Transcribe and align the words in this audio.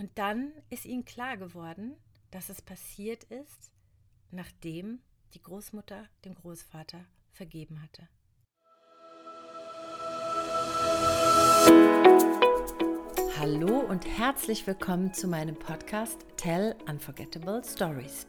Und 0.00 0.12
dann 0.14 0.52
ist 0.70 0.86
ihnen 0.86 1.04
klar 1.04 1.36
geworden, 1.36 1.94
dass 2.30 2.48
es 2.48 2.62
passiert 2.62 3.24
ist, 3.24 3.70
nachdem 4.30 5.00
die 5.34 5.42
Großmutter 5.42 6.06
dem 6.24 6.34
Großvater 6.34 7.04
vergeben 7.32 7.82
hatte. 7.82 8.08
Hallo 13.38 13.80
und 13.80 14.06
herzlich 14.06 14.66
willkommen 14.66 15.12
zu 15.12 15.28
meinem 15.28 15.58
Podcast 15.58 16.24
Tell 16.38 16.76
Unforgettable 16.88 17.60
Stories. 17.62 18.26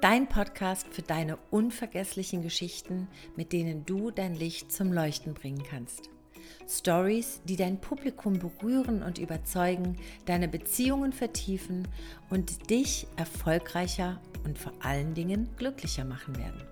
Dein 0.00 0.28
Podcast 0.28 0.86
für 0.86 1.02
deine 1.02 1.36
unvergesslichen 1.50 2.42
Geschichten, 2.42 3.08
mit 3.34 3.52
denen 3.52 3.84
du 3.84 4.12
dein 4.12 4.36
Licht 4.36 4.70
zum 4.70 4.92
Leuchten 4.92 5.34
bringen 5.34 5.64
kannst. 5.64 6.10
Stories, 6.68 7.40
die 7.44 7.56
dein 7.56 7.80
Publikum 7.80 8.38
berühren 8.38 9.02
und 9.02 9.18
überzeugen, 9.18 9.96
deine 10.26 10.48
Beziehungen 10.48 11.12
vertiefen 11.12 11.88
und 12.30 12.70
dich 12.70 13.06
erfolgreicher 13.16 14.20
und 14.44 14.58
vor 14.58 14.72
allen 14.80 15.14
Dingen 15.14 15.48
glücklicher 15.56 16.04
machen 16.04 16.36
werden. 16.36 16.62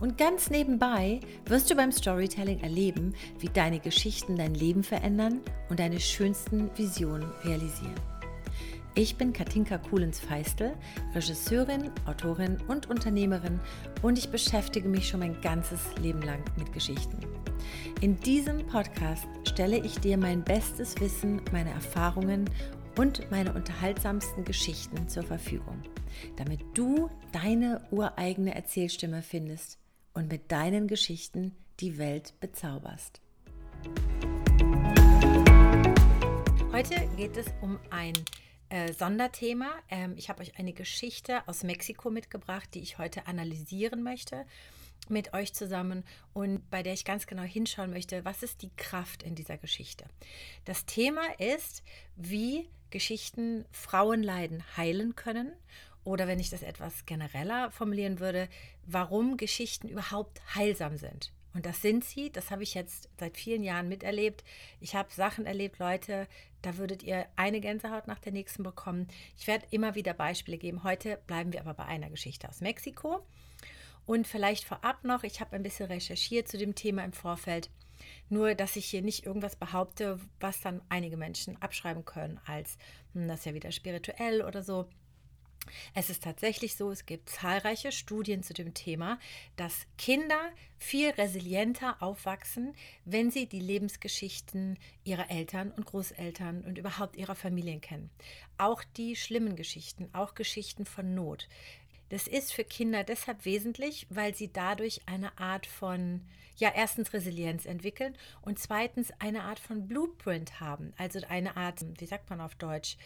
Und 0.00 0.18
ganz 0.18 0.50
nebenbei 0.50 1.20
wirst 1.46 1.70
du 1.70 1.74
beim 1.74 1.92
Storytelling 1.92 2.60
erleben, 2.60 3.14
wie 3.38 3.48
deine 3.48 3.80
Geschichten 3.80 4.36
dein 4.36 4.54
Leben 4.54 4.82
verändern 4.82 5.40
und 5.68 5.80
deine 5.80 6.00
schönsten 6.00 6.70
Visionen 6.76 7.30
realisieren. 7.44 8.09
Ich 8.96 9.16
bin 9.16 9.32
Katinka 9.32 9.78
Kuhlens-Feistel, 9.78 10.76
Regisseurin, 11.14 11.92
Autorin 12.06 12.58
und 12.66 12.90
Unternehmerin 12.90 13.60
und 14.02 14.18
ich 14.18 14.30
beschäftige 14.30 14.88
mich 14.88 15.08
schon 15.08 15.20
mein 15.20 15.40
ganzes 15.40 15.80
Leben 16.02 16.20
lang 16.22 16.42
mit 16.56 16.72
Geschichten. 16.72 17.18
In 18.00 18.18
diesem 18.18 18.66
Podcast 18.66 19.28
stelle 19.44 19.78
ich 19.78 20.00
dir 20.00 20.18
mein 20.18 20.42
bestes 20.42 21.00
Wissen, 21.00 21.40
meine 21.52 21.70
Erfahrungen 21.70 22.50
und 22.98 23.30
meine 23.30 23.52
unterhaltsamsten 23.52 24.44
Geschichten 24.44 25.08
zur 25.08 25.22
Verfügung, 25.22 25.82
damit 26.34 26.60
du 26.74 27.10
deine 27.30 27.80
ureigene 27.92 28.56
Erzählstimme 28.56 29.22
findest 29.22 29.78
und 30.14 30.32
mit 30.32 30.50
deinen 30.50 30.88
Geschichten 30.88 31.54
die 31.78 31.96
Welt 31.96 32.34
bezauberst. 32.40 33.20
Heute 36.72 36.96
geht 37.16 37.36
es 37.36 37.46
um 37.62 37.78
ein 37.90 38.14
äh, 38.70 38.92
Sonderthema. 38.92 39.70
Ähm, 39.88 40.14
ich 40.16 40.28
habe 40.30 40.40
euch 40.40 40.58
eine 40.58 40.72
Geschichte 40.72 41.46
aus 41.46 41.62
Mexiko 41.62 42.10
mitgebracht, 42.10 42.70
die 42.74 42.80
ich 42.80 42.98
heute 42.98 43.26
analysieren 43.26 44.02
möchte 44.02 44.46
mit 45.08 45.32
euch 45.34 45.52
zusammen 45.52 46.04
und 46.32 46.68
bei 46.70 46.82
der 46.82 46.92
ich 46.92 47.04
ganz 47.04 47.26
genau 47.26 47.42
hinschauen 47.42 47.90
möchte, 47.90 48.24
was 48.24 48.42
ist 48.42 48.62
die 48.62 48.70
Kraft 48.76 49.22
in 49.22 49.34
dieser 49.34 49.58
Geschichte. 49.58 50.04
Das 50.64 50.86
Thema 50.86 51.22
ist, 51.38 51.82
wie 52.16 52.68
Geschichten 52.90 53.64
Frauenleiden 53.72 54.62
heilen 54.76 55.16
können 55.16 55.52
oder 56.04 56.26
wenn 56.26 56.40
ich 56.40 56.50
das 56.50 56.62
etwas 56.62 57.06
genereller 57.06 57.70
formulieren 57.70 58.20
würde, 58.20 58.48
warum 58.86 59.36
Geschichten 59.36 59.88
überhaupt 59.88 60.40
heilsam 60.54 60.96
sind. 60.96 61.32
Und 61.52 61.66
das 61.66 61.82
sind 61.82 62.04
sie, 62.04 62.30
das 62.30 62.50
habe 62.50 62.62
ich 62.62 62.74
jetzt 62.74 63.08
seit 63.18 63.36
vielen 63.36 63.62
Jahren 63.62 63.88
miterlebt. 63.88 64.44
Ich 64.80 64.94
habe 64.94 65.12
Sachen 65.12 65.46
erlebt, 65.46 65.78
Leute, 65.78 66.28
da 66.62 66.76
würdet 66.76 67.02
ihr 67.02 67.26
eine 67.36 67.60
Gänsehaut 67.60 68.06
nach 68.06 68.20
der 68.20 68.32
nächsten 68.32 68.62
bekommen. 68.62 69.08
Ich 69.36 69.46
werde 69.46 69.66
immer 69.70 69.94
wieder 69.94 70.14
Beispiele 70.14 70.58
geben. 70.58 70.84
Heute 70.84 71.18
bleiben 71.26 71.52
wir 71.52 71.60
aber 71.60 71.74
bei 71.74 71.86
einer 71.86 72.10
Geschichte 72.10 72.48
aus 72.48 72.60
Mexiko. 72.60 73.26
Und 74.06 74.26
vielleicht 74.26 74.64
vorab 74.64 75.04
noch, 75.04 75.24
ich 75.24 75.40
habe 75.40 75.56
ein 75.56 75.62
bisschen 75.62 75.86
recherchiert 75.86 76.48
zu 76.48 76.58
dem 76.58 76.74
Thema 76.74 77.04
im 77.04 77.12
Vorfeld. 77.12 77.70
Nur, 78.28 78.54
dass 78.54 78.76
ich 78.76 78.86
hier 78.86 79.02
nicht 79.02 79.26
irgendwas 79.26 79.56
behaupte, 79.56 80.18
was 80.38 80.60
dann 80.60 80.80
einige 80.88 81.16
Menschen 81.16 81.60
abschreiben 81.60 82.04
können 82.04 82.40
als, 82.46 82.78
hm, 83.12 83.28
das 83.28 83.40
ist 83.40 83.46
ja 83.46 83.54
wieder 83.54 83.72
spirituell 83.72 84.42
oder 84.42 84.62
so. 84.62 84.88
Es 85.94 86.10
ist 86.10 86.24
tatsächlich 86.24 86.76
so, 86.76 86.90
es 86.90 87.06
gibt 87.06 87.28
zahlreiche 87.28 87.92
Studien 87.92 88.42
zu 88.42 88.54
dem 88.54 88.74
Thema, 88.74 89.18
dass 89.56 89.86
Kinder 89.98 90.50
viel 90.78 91.10
resilienter 91.10 92.02
aufwachsen, 92.02 92.74
wenn 93.04 93.30
sie 93.30 93.46
die 93.46 93.60
Lebensgeschichten 93.60 94.78
ihrer 95.04 95.30
Eltern 95.30 95.70
und 95.70 95.86
Großeltern 95.86 96.64
und 96.64 96.78
überhaupt 96.78 97.16
ihrer 97.16 97.34
Familien 97.34 97.80
kennen. 97.80 98.10
Auch 98.58 98.82
die 98.96 99.16
schlimmen 99.16 99.56
Geschichten, 99.56 100.08
auch 100.12 100.34
Geschichten 100.34 100.86
von 100.86 101.14
Not. 101.14 101.48
Das 102.08 102.26
ist 102.26 102.52
für 102.52 102.64
Kinder 102.64 103.04
deshalb 103.04 103.44
wesentlich, 103.44 104.06
weil 104.10 104.34
sie 104.34 104.52
dadurch 104.52 105.00
eine 105.06 105.38
Art 105.38 105.66
von, 105.66 106.22
ja, 106.56 106.72
erstens 106.74 107.12
Resilienz 107.12 107.66
entwickeln 107.66 108.16
und 108.42 108.58
zweitens 108.58 109.12
eine 109.20 109.44
Art 109.44 109.60
von 109.60 109.86
Blueprint 109.86 110.58
haben. 110.58 110.92
Also 110.98 111.20
eine 111.28 111.56
Art, 111.56 111.84
wie 111.98 112.06
sagt 112.06 112.28
man 112.28 112.40
auf 112.40 112.56
Deutsch, 112.56 112.96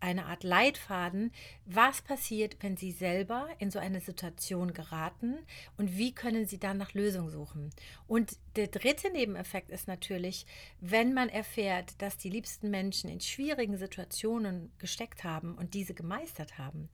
eine 0.00 0.26
Art 0.26 0.44
Leitfaden, 0.44 1.32
was 1.66 2.02
passiert, 2.02 2.56
wenn 2.60 2.76
Sie 2.76 2.92
selber 2.92 3.48
in 3.58 3.70
so 3.70 3.78
eine 3.78 4.00
Situation 4.00 4.72
geraten 4.72 5.36
und 5.76 5.96
wie 5.96 6.12
können 6.12 6.46
Sie 6.46 6.58
dann 6.58 6.78
nach 6.78 6.94
Lösungen 6.94 7.30
suchen. 7.30 7.70
Und 8.06 8.36
der 8.56 8.66
dritte 8.66 9.10
Nebeneffekt 9.10 9.70
ist 9.70 9.88
natürlich, 9.88 10.46
wenn 10.80 11.14
man 11.14 11.28
erfährt, 11.28 12.00
dass 12.02 12.16
die 12.16 12.30
liebsten 12.30 12.70
Menschen 12.70 13.08
in 13.10 13.20
schwierigen 13.20 13.78
Situationen 13.78 14.70
gesteckt 14.78 15.24
haben 15.24 15.54
und 15.54 15.74
diese 15.74 15.94
gemeistert 15.94 16.58
haben, 16.58 16.88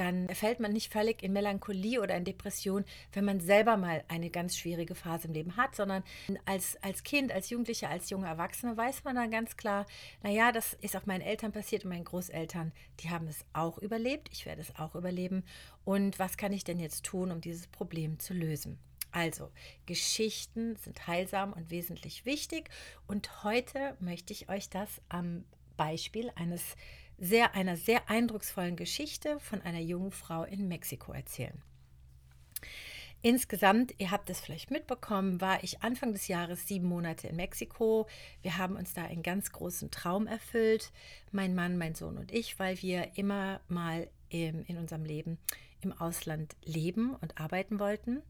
dann 0.00 0.28
fällt 0.30 0.60
man 0.60 0.72
nicht 0.72 0.90
völlig 0.90 1.22
in 1.22 1.34
Melancholie 1.34 2.00
oder 2.00 2.16
in 2.16 2.24
Depression, 2.24 2.86
wenn 3.12 3.26
man 3.26 3.38
selber 3.38 3.76
mal 3.76 4.02
eine 4.08 4.30
ganz 4.30 4.56
schwierige 4.56 4.94
Phase 4.94 5.28
im 5.28 5.34
Leben 5.34 5.56
hat, 5.58 5.76
sondern 5.76 6.02
als, 6.46 6.82
als 6.82 7.02
Kind, 7.02 7.30
als 7.30 7.50
Jugendlicher, 7.50 7.90
als 7.90 8.08
junger 8.08 8.28
Erwachsener 8.28 8.78
weiß 8.78 9.04
man 9.04 9.16
dann 9.16 9.30
ganz 9.30 9.58
klar, 9.58 9.84
naja, 10.22 10.52
das 10.52 10.72
ist 10.80 10.96
auch 10.96 11.04
meinen 11.04 11.20
Eltern 11.20 11.52
passiert 11.52 11.84
und 11.84 11.90
meinen 11.90 12.04
Großeltern, 12.04 12.72
die 13.00 13.10
haben 13.10 13.26
es 13.26 13.44
auch 13.52 13.76
überlebt, 13.76 14.30
ich 14.32 14.46
werde 14.46 14.62
es 14.62 14.74
auch 14.76 14.94
überleben. 14.94 15.44
Und 15.84 16.18
was 16.18 16.38
kann 16.38 16.54
ich 16.54 16.64
denn 16.64 16.80
jetzt 16.80 17.04
tun, 17.04 17.30
um 17.30 17.42
dieses 17.42 17.66
Problem 17.66 18.18
zu 18.18 18.32
lösen? 18.32 18.78
Also, 19.12 19.50
Geschichten 19.84 20.76
sind 20.76 21.08
heilsam 21.08 21.52
und 21.52 21.70
wesentlich 21.70 22.24
wichtig. 22.24 22.70
Und 23.06 23.44
heute 23.44 23.98
möchte 24.00 24.32
ich 24.32 24.48
euch 24.48 24.70
das 24.70 25.02
am 25.10 25.44
Beispiel 25.76 26.32
eines 26.36 26.76
sehr, 27.20 27.54
einer 27.54 27.76
sehr 27.76 28.08
eindrucksvollen 28.08 28.76
Geschichte 28.76 29.38
von 29.38 29.60
einer 29.60 29.80
jungen 29.80 30.10
Frau 30.10 30.44
in 30.44 30.66
Mexiko 30.66 31.12
erzählen. 31.12 31.62
Insgesamt, 33.22 33.94
ihr 33.98 34.10
habt 34.10 34.30
es 34.30 34.40
vielleicht 34.40 34.70
mitbekommen, 34.70 35.42
war 35.42 35.62
ich 35.62 35.82
Anfang 35.82 36.12
des 36.12 36.26
Jahres 36.26 36.66
sieben 36.66 36.88
Monate 36.88 37.28
in 37.28 37.36
Mexiko. 37.36 38.08
Wir 38.40 38.56
haben 38.56 38.76
uns 38.76 38.94
da 38.94 39.04
einen 39.04 39.22
ganz 39.22 39.52
großen 39.52 39.90
Traum 39.90 40.26
erfüllt, 40.26 40.90
mein 41.30 41.54
Mann, 41.54 41.76
mein 41.76 41.94
Sohn 41.94 42.16
und 42.16 42.32
ich, 42.32 42.58
weil 42.58 42.80
wir 42.80 43.18
immer 43.18 43.60
mal 43.68 44.08
in 44.30 44.64
unserem 44.78 45.04
Leben 45.04 45.38
im 45.82 45.92
Ausland 45.92 46.56
leben 46.64 47.14
und 47.16 47.38
arbeiten 47.38 47.78
wollten. 47.78 48.22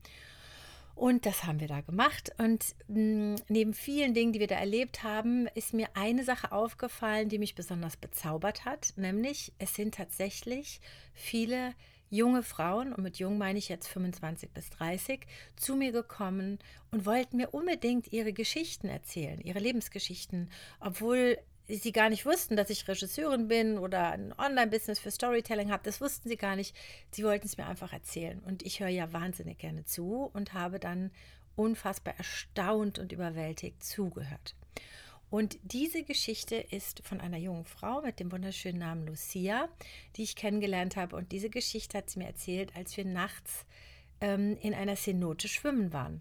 Und 1.00 1.24
das 1.24 1.44
haben 1.44 1.60
wir 1.60 1.66
da 1.66 1.80
gemacht. 1.80 2.30
Und 2.36 2.74
mm, 2.88 3.36
neben 3.48 3.72
vielen 3.72 4.12
Dingen, 4.12 4.34
die 4.34 4.38
wir 4.38 4.46
da 4.46 4.56
erlebt 4.56 5.02
haben, 5.02 5.46
ist 5.54 5.72
mir 5.72 5.88
eine 5.94 6.24
Sache 6.24 6.52
aufgefallen, 6.52 7.30
die 7.30 7.38
mich 7.38 7.54
besonders 7.54 7.96
bezaubert 7.96 8.66
hat. 8.66 8.92
Nämlich, 8.96 9.54
es 9.58 9.74
sind 9.74 9.94
tatsächlich 9.94 10.78
viele 11.14 11.72
junge 12.10 12.42
Frauen, 12.42 12.92
und 12.92 13.02
mit 13.02 13.18
jung 13.18 13.38
meine 13.38 13.58
ich 13.58 13.70
jetzt 13.70 13.86
25 13.88 14.50
bis 14.50 14.68
30, 14.68 15.20
zu 15.56 15.74
mir 15.74 15.90
gekommen 15.90 16.58
und 16.90 17.06
wollten 17.06 17.38
mir 17.38 17.54
unbedingt 17.54 18.12
ihre 18.12 18.34
Geschichten 18.34 18.88
erzählen, 18.88 19.40
ihre 19.40 19.58
Lebensgeschichten, 19.58 20.50
obwohl 20.80 21.38
sie 21.76 21.92
gar 21.92 22.08
nicht 22.08 22.26
wussten, 22.26 22.56
dass 22.56 22.70
ich 22.70 22.86
Regisseurin 22.88 23.48
bin 23.48 23.78
oder 23.78 24.10
ein 24.12 24.34
Online-Business 24.36 24.98
für 24.98 25.10
Storytelling 25.10 25.70
habe. 25.70 25.82
Das 25.84 26.00
wussten 26.00 26.28
sie 26.28 26.36
gar 26.36 26.56
nicht. 26.56 26.76
Sie 27.10 27.24
wollten 27.24 27.46
es 27.46 27.56
mir 27.56 27.66
einfach 27.66 27.92
erzählen. 27.92 28.40
Und 28.40 28.62
ich 28.62 28.80
höre 28.80 28.88
ja 28.88 29.12
wahnsinnig 29.12 29.58
gerne 29.58 29.84
zu 29.84 30.30
und 30.32 30.52
habe 30.52 30.78
dann 30.78 31.10
unfassbar 31.56 32.14
erstaunt 32.16 32.98
und 32.98 33.12
überwältigt 33.12 33.84
zugehört. 33.84 34.54
Und 35.30 35.58
diese 35.62 36.02
Geschichte 36.02 36.56
ist 36.56 37.06
von 37.06 37.20
einer 37.20 37.38
jungen 37.38 37.64
Frau 37.64 38.02
mit 38.02 38.18
dem 38.18 38.32
wunderschönen 38.32 38.80
Namen 38.80 39.06
Lucia, 39.06 39.68
die 40.16 40.24
ich 40.24 40.34
kennengelernt 40.34 40.96
habe. 40.96 41.14
Und 41.14 41.30
diese 41.30 41.50
Geschichte 41.50 41.98
hat 41.98 42.10
sie 42.10 42.18
mir 42.18 42.26
erzählt, 42.26 42.74
als 42.74 42.96
wir 42.96 43.04
nachts 43.04 43.64
ähm, 44.20 44.58
in 44.60 44.74
einer 44.74 44.96
Cenote 44.96 45.46
schwimmen 45.46 45.92
waren. 45.92 46.20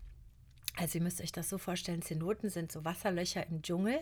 Also 0.75 0.99
ihr 0.99 1.03
müsst 1.03 1.21
euch 1.21 1.31
das 1.31 1.49
so 1.49 1.57
vorstellen, 1.57 2.01
Zenoten 2.03 2.49
sind 2.49 2.71
so 2.71 2.85
Wasserlöcher 2.85 3.45
im 3.47 3.63
Dschungel 3.63 3.99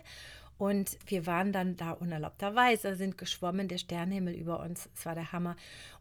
und 0.58 0.98
wir 1.06 1.26
waren 1.26 1.52
dann 1.52 1.76
da 1.76 1.92
unerlaubterweise, 1.92 2.96
sind 2.96 3.18
geschwommen, 3.18 3.68
der 3.68 3.78
Sternenhimmel 3.78 4.34
über 4.34 4.60
uns, 4.60 4.90
es 4.96 5.06
war 5.06 5.14
der 5.14 5.32
Hammer. 5.32 5.56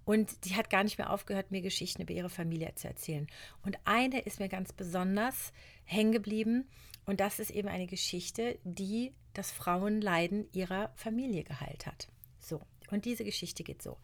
Und 0.05 0.45
die 0.45 0.57
hat 0.57 0.71
gar 0.71 0.83
nicht 0.83 0.99
mehr 0.99 1.11
aufgehört, 1.11 1.51
mir 1.51 1.61
Geschichten 1.61 2.03
über 2.03 2.15
ihre 2.15 2.31
Familie 2.31 2.75
zu 2.75 2.89
erzählen. 2.89 3.27
Und 3.65 3.77
eine 3.85 4.21
ist 4.21 4.41
mir 4.41 4.49
ganz 4.49 4.73
besonders 4.73 5.53
hängen 5.85 6.13
geblieben. 6.13 6.69
Und 7.05 7.21
das 7.21 7.39
ist 7.39 7.51
eben 7.51 7.69
eine 7.69 7.87
Geschichte, 7.87 8.59
die 8.65 9.13
das 9.35 9.51
Frauenleiden 9.51 10.49
ihrer 10.53 10.91
Familie 10.95 11.45
geheilt 11.45 11.87
hat. 11.87 12.09
So, 12.41 12.63
und 12.91 13.05
diese 13.05 13.25
Geschichte 13.25 13.63
geht 13.63 13.83
so. 13.83 13.99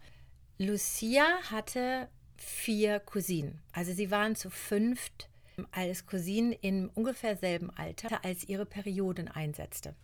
Lucia 0.58 1.24
hatte 1.50 2.08
vier 2.36 3.00
Cousinen. 3.00 3.60
Also 3.72 3.92
sie 3.92 4.10
waren 4.10 4.36
zu 4.36 4.50
fünft 4.50 5.30
als 5.70 6.06
Cousinen 6.06 6.52
im 6.52 6.90
ungefähr 6.94 7.36
selben 7.36 7.70
Alter, 7.70 8.24
als 8.24 8.48
ihre 8.48 8.66
Perioden 8.66 9.28
einsetzte. 9.28 9.94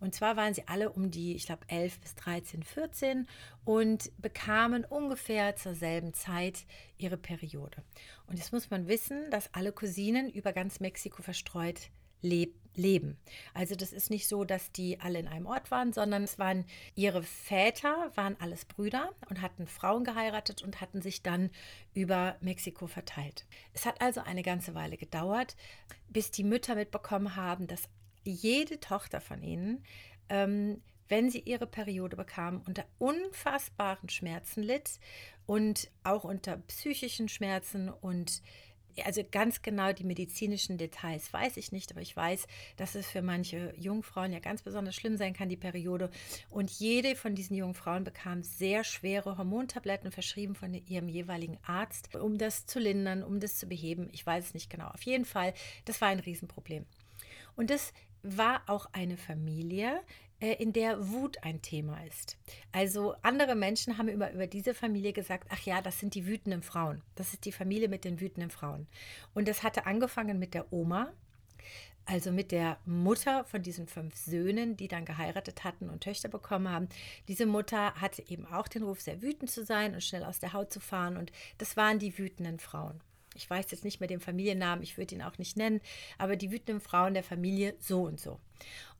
Und 0.00 0.14
zwar 0.14 0.36
waren 0.36 0.54
sie 0.54 0.66
alle 0.66 0.90
um 0.90 1.10
die, 1.10 1.34
ich 1.34 1.46
glaube, 1.46 1.62
11 1.68 2.00
bis 2.00 2.14
13, 2.16 2.62
14 2.62 3.28
und 3.64 4.10
bekamen 4.18 4.84
ungefähr 4.84 5.56
zur 5.56 5.74
selben 5.74 6.14
Zeit 6.14 6.64
ihre 6.96 7.16
Periode. 7.16 7.82
Und 8.26 8.38
jetzt 8.38 8.52
muss 8.52 8.70
man 8.70 8.88
wissen, 8.88 9.30
dass 9.30 9.54
alle 9.54 9.72
Cousinen 9.72 10.30
über 10.30 10.52
ganz 10.52 10.80
Mexiko 10.80 11.22
verstreut 11.22 11.90
leb 12.20 12.54
leben. 12.74 13.18
Also 13.54 13.74
das 13.74 13.92
ist 13.92 14.08
nicht 14.08 14.28
so, 14.28 14.44
dass 14.44 14.70
die 14.70 15.00
alle 15.00 15.18
in 15.18 15.26
einem 15.26 15.46
Ort 15.46 15.72
waren, 15.72 15.92
sondern 15.92 16.22
es 16.22 16.38
waren 16.38 16.64
ihre 16.94 17.24
Väter, 17.24 18.12
waren 18.14 18.36
alles 18.38 18.64
Brüder 18.64 19.10
und 19.28 19.42
hatten 19.42 19.66
Frauen 19.66 20.04
geheiratet 20.04 20.62
und 20.62 20.80
hatten 20.80 21.02
sich 21.02 21.22
dann 21.24 21.50
über 21.92 22.36
Mexiko 22.40 22.86
verteilt. 22.86 23.46
Es 23.74 23.84
hat 23.84 24.00
also 24.00 24.20
eine 24.20 24.44
ganze 24.44 24.76
Weile 24.76 24.96
gedauert, 24.96 25.56
bis 26.08 26.30
die 26.30 26.44
Mütter 26.44 26.76
mitbekommen 26.76 27.34
haben, 27.34 27.66
dass 27.66 27.88
jede 28.22 28.78
Tochter 28.78 29.20
von 29.20 29.42
ihnen 29.42 29.82
ähm, 30.28 30.80
wenn 31.08 31.30
sie 31.30 31.40
ihre 31.40 31.66
Periode 31.66 32.16
bekam, 32.16 32.62
unter 32.66 32.84
unfassbaren 32.98 34.08
Schmerzen 34.08 34.62
litt 34.62 35.00
und 35.46 35.90
auch 36.04 36.24
unter 36.24 36.58
psychischen 36.58 37.28
Schmerzen 37.28 37.88
und 37.88 38.42
also 39.04 39.22
ganz 39.30 39.62
genau 39.62 39.92
die 39.92 40.04
medizinischen 40.04 40.78
Details 40.78 41.32
weiß 41.32 41.56
ich 41.56 41.72
nicht, 41.72 41.90
aber 41.90 42.00
ich 42.00 42.16
weiß, 42.16 42.46
dass 42.76 42.94
es 42.94 43.06
für 43.06 43.22
manche 43.22 43.72
Jungfrauen 43.76 44.32
ja 44.32 44.38
ganz 44.38 44.62
besonders 44.62 44.94
schlimm 44.94 45.16
sein 45.16 45.32
kann, 45.32 45.48
die 45.48 45.56
Periode. 45.56 46.10
Und 46.50 46.70
jede 46.70 47.16
von 47.16 47.34
diesen 47.34 47.56
jungen 47.56 47.74
Frauen 47.74 48.04
bekam 48.04 48.42
sehr 48.42 48.84
schwere 48.84 49.38
Hormontabletten 49.38 50.10
verschrieben 50.10 50.54
von 50.54 50.74
ihrem 50.74 51.08
jeweiligen 51.08 51.58
Arzt, 51.66 52.14
um 52.16 52.38
das 52.38 52.66
zu 52.66 52.78
lindern, 52.78 53.22
um 53.22 53.40
das 53.40 53.58
zu 53.58 53.66
beheben. 53.66 54.08
Ich 54.12 54.24
weiß 54.26 54.46
es 54.46 54.54
nicht 54.54 54.70
genau. 54.70 54.88
Auf 54.88 55.02
jeden 55.02 55.24
Fall, 55.24 55.54
das 55.84 56.00
war 56.00 56.08
ein 56.08 56.20
Riesenproblem. 56.20 56.86
Und 57.56 57.70
das 57.70 57.92
war 58.22 58.62
auch 58.66 58.86
eine 58.92 59.16
Familie, 59.16 60.00
in 60.40 60.72
der 60.72 61.08
Wut 61.08 61.42
ein 61.42 61.62
Thema 61.62 62.00
ist. 62.04 62.36
Also 62.70 63.14
andere 63.22 63.56
Menschen 63.56 63.98
haben 63.98 64.08
immer 64.08 64.30
über 64.30 64.46
diese 64.46 64.72
Familie 64.72 65.12
gesagt, 65.12 65.48
ach 65.50 65.60
ja, 65.62 65.82
das 65.82 65.98
sind 65.98 66.14
die 66.14 66.26
wütenden 66.26 66.62
Frauen. 66.62 67.02
Das 67.16 67.32
ist 67.32 67.44
die 67.44 67.52
Familie 67.52 67.88
mit 67.88 68.04
den 68.04 68.20
wütenden 68.20 68.50
Frauen. 68.50 68.86
Und 69.34 69.48
das 69.48 69.62
hatte 69.62 69.86
angefangen 69.86 70.38
mit 70.38 70.54
der 70.54 70.72
Oma, 70.72 71.12
also 72.04 72.30
mit 72.32 72.52
der 72.52 72.78
Mutter 72.86 73.44
von 73.44 73.62
diesen 73.62 73.86
fünf 73.86 74.16
Söhnen, 74.16 74.76
die 74.76 74.88
dann 74.88 75.04
geheiratet 75.04 75.64
hatten 75.64 75.90
und 75.90 76.04
Töchter 76.04 76.28
bekommen 76.28 76.68
haben. 76.68 76.88
Diese 77.26 77.44
Mutter 77.44 77.94
hatte 77.96 78.26
eben 78.28 78.46
auch 78.46 78.68
den 78.68 78.84
Ruf, 78.84 79.00
sehr 79.00 79.20
wütend 79.20 79.50
zu 79.50 79.64
sein 79.64 79.92
und 79.92 80.02
schnell 80.02 80.24
aus 80.24 80.38
der 80.38 80.52
Haut 80.52 80.72
zu 80.72 80.80
fahren. 80.80 81.16
Und 81.16 81.32
das 81.58 81.76
waren 81.76 81.98
die 81.98 82.16
wütenden 82.16 82.60
Frauen. 82.60 83.00
Ich 83.34 83.48
weiß 83.48 83.70
jetzt 83.70 83.84
nicht 83.84 84.00
mehr 84.00 84.08
den 84.08 84.20
Familiennamen, 84.20 84.82
ich 84.82 84.98
würde 84.98 85.14
ihn 85.14 85.22
auch 85.22 85.38
nicht 85.38 85.56
nennen, 85.56 85.80
aber 86.16 86.34
die 86.34 86.50
wütenden 86.50 86.80
Frauen 86.80 87.14
der 87.14 87.22
Familie 87.22 87.76
so 87.78 88.02
und 88.02 88.18
so. 88.18 88.40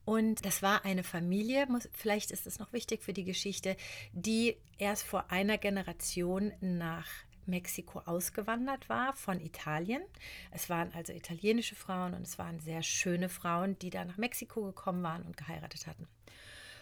Und 0.09 0.47
das 0.47 0.63
war 0.63 0.87
eine 0.87 1.05
Familie, 1.05 1.67
muss, 1.67 1.87
vielleicht 1.93 2.31
ist 2.31 2.47
es 2.47 2.59
noch 2.59 2.73
wichtig 2.73 3.03
für 3.03 3.13
die 3.13 3.25
Geschichte, 3.25 3.77
die 4.13 4.57
erst 4.79 5.03
vor 5.03 5.31
einer 5.31 5.59
Generation 5.59 6.51
nach 6.63 7.07
Mexiko 7.45 7.99
ausgewandert 8.07 8.89
war 8.89 9.13
von 9.13 9.39
Italien. 9.39 10.01
Es 10.51 10.71
waren 10.71 10.91
also 10.95 11.13
italienische 11.13 11.75
Frauen 11.75 12.15
und 12.15 12.23
es 12.23 12.39
waren 12.39 12.59
sehr 12.59 12.83
schöne 12.83 13.29
Frauen, 13.29 13.79
die 13.81 13.91
da 13.91 14.03
nach 14.07 14.17
Mexiko 14.17 14.63
gekommen 14.63 15.03
waren 15.03 15.25
und 15.25 15.37
geheiratet 15.37 15.87
hatten. 15.87 16.09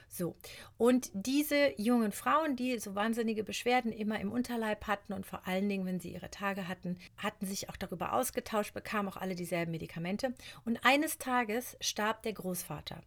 So, 0.08 0.36
und 0.78 1.10
diese 1.12 1.74
jungen 1.82 2.12
Frauen, 2.12 2.54
die 2.54 2.78
so 2.78 2.94
wahnsinnige 2.94 3.42
Beschwerden 3.42 3.90
immer 3.90 4.20
im 4.20 4.30
Unterleib 4.30 4.86
hatten 4.86 5.12
und 5.12 5.26
vor 5.26 5.48
allen 5.48 5.68
Dingen, 5.68 5.84
wenn 5.84 5.98
sie 5.98 6.12
ihre 6.12 6.30
Tage 6.30 6.68
hatten, 6.68 6.96
hatten 7.16 7.44
sich 7.44 7.70
auch 7.70 7.76
darüber 7.76 8.12
ausgetauscht, 8.12 8.72
bekamen 8.72 9.08
auch 9.08 9.16
alle 9.16 9.34
dieselben 9.34 9.72
Medikamente. 9.72 10.32
Und 10.64 10.78
eines 10.84 11.18
Tages 11.18 11.76
starb 11.80 12.22
der 12.22 12.34
Großvater. 12.34 13.02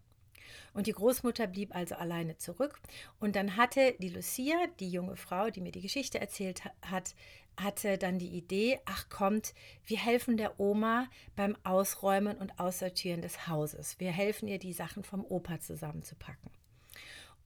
Und 0.74 0.88
die 0.88 0.92
Großmutter 0.92 1.48
blieb 1.48 1.75
also 1.75 1.96
alleine 1.96 2.38
zurück. 2.38 2.80
Und 3.19 3.36
dann 3.36 3.56
hatte 3.56 3.96
die 4.00 4.10
Lucia, 4.10 4.57
die 4.80 4.90
junge 4.90 5.16
Frau, 5.16 5.50
die 5.50 5.62
mir 5.62 5.72
die 5.72 5.81
Geschichte 5.81 6.19
erzählt 6.19 6.63
hat, 6.81 7.16
hatte 7.60 7.98
dann 7.98 8.19
die 8.19 8.30
Idee, 8.30 8.80
ach 8.86 9.10
kommt, 9.10 9.54
wir 9.86 9.98
helfen 9.98 10.38
der 10.38 10.60
Oma 10.60 11.07
beim 11.36 11.57
Ausräumen 11.63 12.38
und 12.38 12.57
Aussortieren 12.60 13.22
des 13.22 13.48
Hauses. 13.48 14.00
Wir 14.00 14.12
helfen 14.12 14.48
ihr, 14.48 14.60
die 14.60 14.74
Sachen 14.74 15.04
vom 15.04 15.25
Opa 15.25 15.60
zusammenzupacken. 15.60 16.51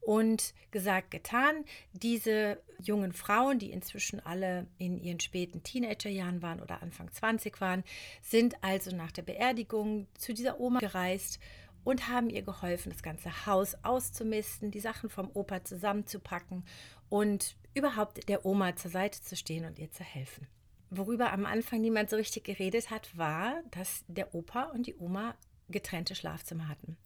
Und 0.01 0.53
gesagt, 0.71 1.11
getan, 1.11 1.63
diese 1.93 2.61
jungen 2.81 3.13
Frauen, 3.13 3.57
die 3.57 3.71
inzwischen 3.71 4.19
alle 4.19 4.67
in 4.77 5.01
ihren 5.01 5.21
späten 5.21 5.63
Teenagerjahren 5.63 6.41
waren 6.41 6.59
oder 6.59 6.81
Anfang 6.81 7.09
20 7.09 7.61
waren, 7.61 7.85
sind 8.21 8.61
also 8.61 8.93
nach 8.93 9.13
der 9.13 9.21
Beerdigung 9.21 10.07
zu 10.17 10.33
dieser 10.33 10.59
Oma 10.59 10.79
gereist 10.79 11.39
und 11.83 12.09
haben 12.09 12.29
ihr 12.29 12.41
geholfen, 12.41 12.91
das 12.91 13.03
ganze 13.03 13.45
Haus 13.45 13.75
auszumisten, 13.83 14.71
die 14.71 14.79
Sachen 14.79 15.09
vom 15.09 15.29
Opa 15.33 15.63
zusammenzupacken 15.63 16.63
und 17.09 17.55
überhaupt 17.73 18.27
der 18.29 18.45
Oma 18.45 18.75
zur 18.75 18.91
Seite 18.91 19.21
zu 19.21 19.35
stehen 19.35 19.65
und 19.65 19.79
ihr 19.79 19.91
zu 19.91 20.03
helfen. 20.03 20.47
Worüber 20.89 21.31
am 21.33 21.45
Anfang 21.45 21.81
niemand 21.81 22.09
so 22.09 22.15
richtig 22.15 22.43
geredet 22.43 22.91
hat, 22.91 23.17
war, 23.17 23.61
dass 23.71 24.03
der 24.07 24.35
Opa 24.35 24.65
und 24.65 24.85
die 24.85 24.95
Oma 24.95 25.35
getrennte 25.69 26.13
Schlafzimmer 26.13 26.67
hatten. 26.67 26.97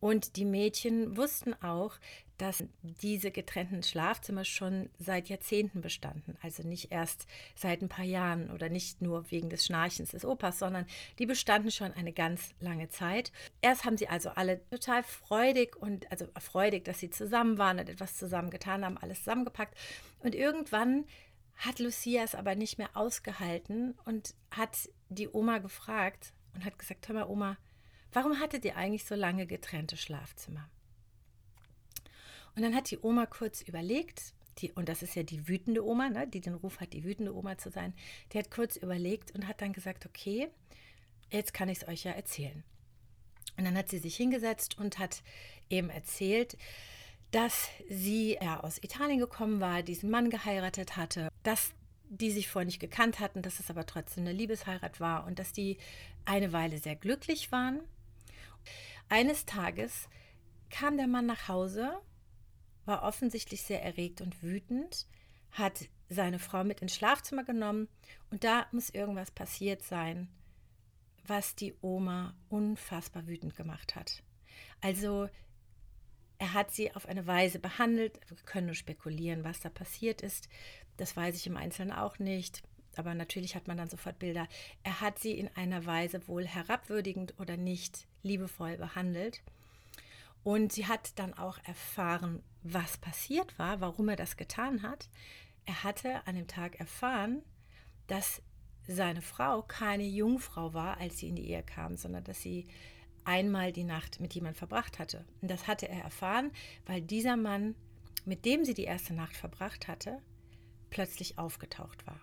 Und 0.00 0.36
die 0.36 0.44
Mädchen 0.44 1.16
wussten 1.16 1.54
auch, 1.62 1.96
dass 2.38 2.64
diese 2.82 3.30
getrennten 3.30 3.82
Schlafzimmer 3.82 4.44
schon 4.44 4.90
seit 4.98 5.28
Jahrzehnten 5.28 5.80
bestanden. 5.80 6.36
Also 6.42 6.62
nicht 6.62 6.92
erst 6.92 7.26
seit 7.54 7.82
ein 7.82 7.88
paar 7.88 8.04
Jahren 8.04 8.50
oder 8.50 8.68
nicht 8.68 9.00
nur 9.00 9.30
wegen 9.30 9.48
des 9.48 9.64
Schnarchens 9.64 10.10
des 10.10 10.24
Opas, 10.24 10.58
sondern 10.58 10.86
die 11.18 11.26
bestanden 11.26 11.70
schon 11.70 11.92
eine 11.92 12.12
ganz 12.12 12.54
lange 12.60 12.88
Zeit. 12.88 13.32
Erst 13.62 13.84
haben 13.84 13.96
sie 13.96 14.08
also 14.08 14.30
alle 14.30 14.60
total 14.70 15.02
freudig 15.02 15.76
und 15.76 16.10
also 16.10 16.26
freudig, 16.38 16.84
dass 16.84 17.00
sie 17.00 17.10
zusammen 17.10 17.58
waren 17.58 17.78
und 17.78 17.88
etwas 17.88 18.16
zusammen 18.16 18.50
getan 18.50 18.84
haben, 18.84 18.98
alles 18.98 19.20
zusammengepackt. 19.20 19.76
Und 20.20 20.34
irgendwann 20.34 21.06
hat 21.56 21.78
Lucia 21.78 22.22
es 22.22 22.34
aber 22.34 22.54
nicht 22.54 22.76
mehr 22.78 22.90
ausgehalten 22.94 23.94
und 24.04 24.34
hat 24.50 24.90
die 25.08 25.28
Oma 25.28 25.58
gefragt 25.58 26.34
und 26.54 26.64
hat 26.64 26.78
gesagt, 26.78 27.08
hör 27.08 27.14
mal 27.14 27.28
Oma, 27.28 27.56
warum 28.12 28.40
hattet 28.40 28.64
ihr 28.64 28.76
eigentlich 28.76 29.04
so 29.04 29.14
lange 29.14 29.46
getrennte 29.46 29.96
Schlafzimmer? 29.96 30.68
Und 32.56 32.62
dann 32.62 32.74
hat 32.74 32.90
die 32.90 32.98
Oma 32.98 33.26
kurz 33.26 33.60
überlegt, 33.62 34.32
die, 34.58 34.72
und 34.72 34.88
das 34.88 35.02
ist 35.02 35.14
ja 35.14 35.22
die 35.22 35.46
wütende 35.46 35.84
Oma, 35.84 36.08
ne, 36.08 36.26
die 36.26 36.40
den 36.40 36.54
Ruf 36.54 36.80
hat, 36.80 36.94
die 36.94 37.04
wütende 37.04 37.34
Oma 37.36 37.58
zu 37.58 37.70
sein, 37.70 37.92
die 38.32 38.38
hat 38.38 38.50
kurz 38.50 38.76
überlegt 38.76 39.34
und 39.34 39.46
hat 39.46 39.60
dann 39.60 39.74
gesagt, 39.74 40.06
okay, 40.06 40.48
jetzt 41.30 41.52
kann 41.52 41.68
ich 41.68 41.82
es 41.82 41.88
euch 41.88 42.04
ja 42.04 42.12
erzählen. 42.12 42.64
Und 43.58 43.64
dann 43.64 43.76
hat 43.76 43.90
sie 43.90 43.98
sich 43.98 44.16
hingesetzt 44.16 44.78
und 44.78 44.98
hat 44.98 45.22
eben 45.68 45.90
erzählt, 45.90 46.56
dass 47.30 47.68
sie 47.88 48.38
ja 48.40 48.60
aus 48.60 48.82
Italien 48.82 49.18
gekommen 49.18 49.60
war, 49.60 49.82
diesen 49.82 50.10
Mann 50.10 50.30
geheiratet 50.30 50.96
hatte, 50.96 51.28
dass 51.42 51.72
die 52.08 52.30
sich 52.30 52.48
vorher 52.48 52.66
nicht 52.66 52.80
gekannt 52.80 53.18
hatten, 53.18 53.42
dass 53.42 53.60
es 53.60 53.68
aber 53.68 53.84
trotzdem 53.84 54.24
eine 54.24 54.32
Liebesheirat 54.32 55.00
war 55.00 55.26
und 55.26 55.38
dass 55.38 55.52
die 55.52 55.76
eine 56.24 56.52
Weile 56.52 56.78
sehr 56.78 56.96
glücklich 56.96 57.50
waren. 57.52 57.80
Eines 59.08 59.44
Tages 59.44 60.08
kam 60.70 60.96
der 60.96 61.08
Mann 61.08 61.26
nach 61.26 61.48
Hause 61.48 61.98
war 62.86 63.02
offensichtlich 63.02 63.62
sehr 63.62 63.82
erregt 63.82 64.20
und 64.22 64.42
wütend, 64.42 65.06
hat 65.50 65.88
seine 66.08 66.38
Frau 66.38 66.64
mit 66.64 66.80
ins 66.80 66.94
Schlafzimmer 66.94 67.44
genommen 67.44 67.88
und 68.30 68.44
da 68.44 68.66
muss 68.72 68.90
irgendwas 68.90 69.30
passiert 69.30 69.82
sein, 69.82 70.28
was 71.26 71.54
die 71.54 71.74
Oma 71.82 72.34
unfassbar 72.48 73.26
wütend 73.26 73.56
gemacht 73.56 73.96
hat. 73.96 74.22
Also 74.80 75.28
er 76.38 76.52
hat 76.52 76.70
sie 76.70 76.94
auf 76.94 77.06
eine 77.06 77.26
Weise 77.26 77.58
behandelt, 77.58 78.20
wir 78.28 78.36
können 78.44 78.66
nur 78.66 78.74
spekulieren, 78.74 79.44
was 79.44 79.60
da 79.60 79.68
passiert 79.68 80.22
ist, 80.22 80.48
das 80.96 81.16
weiß 81.16 81.36
ich 81.36 81.46
im 81.46 81.56
Einzelnen 81.56 81.92
auch 81.92 82.18
nicht, 82.18 82.62
aber 82.96 83.14
natürlich 83.14 83.54
hat 83.54 83.68
man 83.68 83.76
dann 83.76 83.90
sofort 83.90 84.18
Bilder. 84.18 84.48
Er 84.82 85.00
hat 85.00 85.18
sie 85.18 85.32
in 85.32 85.48
einer 85.54 85.84
Weise 85.84 86.26
wohl 86.28 86.46
herabwürdigend 86.46 87.34
oder 87.38 87.56
nicht 87.56 88.06
liebevoll 88.22 88.78
behandelt. 88.78 89.42
Und 90.46 90.72
sie 90.72 90.86
hat 90.86 91.18
dann 91.18 91.34
auch 91.34 91.58
erfahren, 91.64 92.40
was 92.62 92.98
passiert 92.98 93.58
war, 93.58 93.80
warum 93.80 94.08
er 94.10 94.14
das 94.14 94.36
getan 94.36 94.82
hat. 94.82 95.08
Er 95.64 95.82
hatte 95.82 96.24
an 96.24 96.36
dem 96.36 96.46
Tag 96.46 96.78
erfahren, 96.78 97.42
dass 98.06 98.42
seine 98.86 99.22
Frau 99.22 99.62
keine 99.62 100.04
Jungfrau 100.04 100.72
war, 100.72 100.98
als 100.98 101.18
sie 101.18 101.30
in 101.30 101.34
die 101.34 101.50
Ehe 101.50 101.64
kam, 101.64 101.96
sondern 101.96 102.22
dass 102.22 102.42
sie 102.42 102.68
einmal 103.24 103.72
die 103.72 103.82
Nacht 103.82 104.20
mit 104.20 104.34
jemandem 104.34 104.56
verbracht 104.56 105.00
hatte. 105.00 105.24
Und 105.42 105.50
das 105.50 105.66
hatte 105.66 105.88
er 105.88 106.04
erfahren, 106.04 106.52
weil 106.86 107.02
dieser 107.02 107.36
Mann, 107.36 107.74
mit 108.24 108.44
dem 108.44 108.64
sie 108.64 108.74
die 108.74 108.84
erste 108.84 109.14
Nacht 109.14 109.36
verbracht 109.36 109.88
hatte, 109.88 110.22
plötzlich 110.90 111.38
aufgetaucht 111.38 112.06
war. 112.06 112.20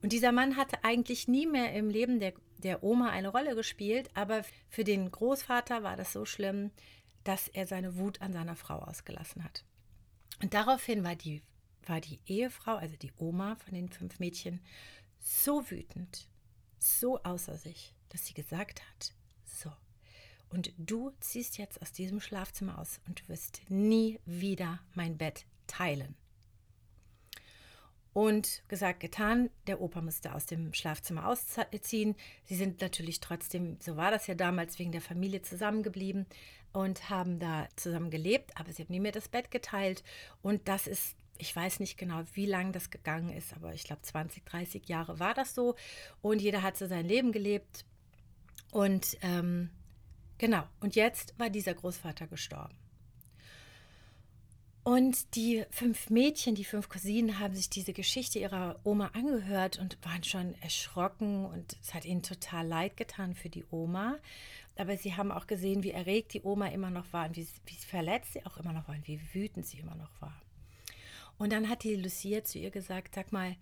Und 0.00 0.12
dieser 0.12 0.30
Mann 0.30 0.56
hatte 0.56 0.84
eigentlich 0.84 1.26
nie 1.26 1.48
mehr 1.48 1.72
im 1.72 1.90
Leben 1.90 2.20
der, 2.20 2.34
der 2.58 2.84
Oma 2.84 3.10
eine 3.10 3.30
Rolle 3.30 3.56
gespielt, 3.56 4.10
aber 4.14 4.44
für 4.68 4.84
den 4.84 5.10
Großvater 5.10 5.82
war 5.82 5.96
das 5.96 6.12
so 6.12 6.24
schlimm, 6.24 6.70
dass 7.24 7.48
er 7.48 7.66
seine 7.66 7.96
Wut 7.96 8.20
an 8.20 8.32
seiner 8.32 8.56
Frau 8.56 8.78
ausgelassen 8.78 9.44
hat. 9.44 9.64
Und 10.42 10.54
daraufhin 10.54 11.04
war 11.04 11.16
die, 11.16 11.42
war 11.86 12.00
die 12.00 12.20
Ehefrau, 12.26 12.76
also 12.76 12.96
die 12.96 13.12
Oma 13.18 13.56
von 13.56 13.74
den 13.74 13.88
fünf 13.88 14.18
Mädchen, 14.18 14.60
so 15.20 15.70
wütend, 15.70 16.28
so 16.78 17.22
außer 17.22 17.56
sich, 17.56 17.94
dass 18.08 18.26
sie 18.26 18.34
gesagt 18.34 18.82
hat, 18.82 19.14
so, 19.44 19.70
und 20.52 20.72
du 20.76 21.12
ziehst 21.20 21.56
jetzt 21.56 21.80
aus 21.80 21.92
diesem 21.92 22.20
Schlafzimmer 22.20 22.78
aus 22.78 23.00
und 23.06 23.20
du 23.20 23.28
wirst 23.28 23.62
nie 23.68 24.20
wieder 24.26 24.80
mein 24.94 25.16
Bett 25.16 25.46
teilen. 25.66 26.14
Und 28.12 28.62
gesagt, 28.68 29.00
getan, 29.00 29.48
der 29.66 29.80
Opa 29.80 30.02
musste 30.02 30.34
aus 30.34 30.44
dem 30.44 30.74
Schlafzimmer 30.74 31.26
ausziehen. 31.26 32.14
Sie 32.44 32.56
sind 32.56 32.82
natürlich 32.82 33.20
trotzdem, 33.20 33.78
so 33.80 33.96
war 33.96 34.10
das 34.10 34.26
ja 34.26 34.34
damals, 34.34 34.78
wegen 34.78 34.92
der 34.92 35.00
Familie 35.00 35.40
zusammengeblieben 35.40 36.26
und 36.72 37.10
haben 37.10 37.38
da 37.38 37.68
zusammen 37.76 38.10
gelebt, 38.10 38.58
aber 38.58 38.72
sie 38.72 38.82
haben 38.82 38.92
nie 38.92 39.00
mehr 39.00 39.12
das 39.12 39.28
Bett 39.28 39.50
geteilt. 39.50 40.02
Und 40.42 40.68
das 40.68 40.86
ist, 40.86 41.16
ich 41.38 41.54
weiß 41.54 41.80
nicht 41.80 41.98
genau, 41.98 42.22
wie 42.34 42.46
lange 42.46 42.72
das 42.72 42.90
gegangen 42.90 43.30
ist, 43.30 43.54
aber 43.54 43.74
ich 43.74 43.84
glaube 43.84 44.02
20, 44.02 44.44
30 44.44 44.88
Jahre 44.88 45.18
war 45.18 45.34
das 45.34 45.54
so. 45.54 45.74
Und 46.20 46.40
jeder 46.40 46.62
hat 46.62 46.76
so 46.76 46.86
sein 46.86 47.06
Leben 47.06 47.32
gelebt. 47.32 47.84
Und 48.70 49.18
ähm, 49.22 49.70
genau, 50.38 50.64
und 50.80 50.96
jetzt 50.96 51.38
war 51.38 51.50
dieser 51.50 51.74
Großvater 51.74 52.26
gestorben. 52.26 52.74
Und 54.84 55.36
die 55.36 55.64
fünf 55.70 56.10
Mädchen, 56.10 56.56
die 56.56 56.64
fünf 56.64 56.88
Cousinen, 56.88 57.38
haben 57.38 57.54
sich 57.54 57.70
diese 57.70 57.92
Geschichte 57.92 58.40
ihrer 58.40 58.80
Oma 58.82 59.10
angehört 59.12 59.78
und 59.78 59.96
waren 60.04 60.24
schon 60.24 60.56
erschrocken 60.60 61.44
und 61.44 61.76
es 61.80 61.94
hat 61.94 62.04
ihnen 62.04 62.24
total 62.24 62.66
leid 62.66 62.96
getan 62.96 63.34
für 63.36 63.48
die 63.48 63.64
Oma. 63.70 64.18
Aber 64.76 64.96
sie 64.96 65.14
haben 65.14 65.30
auch 65.30 65.46
gesehen, 65.46 65.82
wie 65.82 65.90
erregt 65.90 66.32
die 66.34 66.42
Oma 66.42 66.68
immer 66.68 66.90
noch 66.90 67.12
war 67.12 67.26
und 67.26 67.36
wie, 67.36 67.46
wie 67.66 67.74
verletzt 67.74 68.32
sie 68.32 68.46
auch 68.46 68.56
immer 68.56 68.72
noch 68.72 68.88
war 68.88 68.94
und 68.94 69.06
wie 69.06 69.20
wütend 69.34 69.66
sie 69.66 69.78
immer 69.78 69.94
noch 69.94 70.20
war. 70.20 70.40
Und 71.38 71.52
dann 71.52 71.68
hat 71.68 71.82
die 71.82 71.96
Lucia 71.96 72.44
zu 72.44 72.58
ihr 72.58 72.70
gesagt, 72.70 73.14
sag 73.14 73.32
mal, 73.32 73.56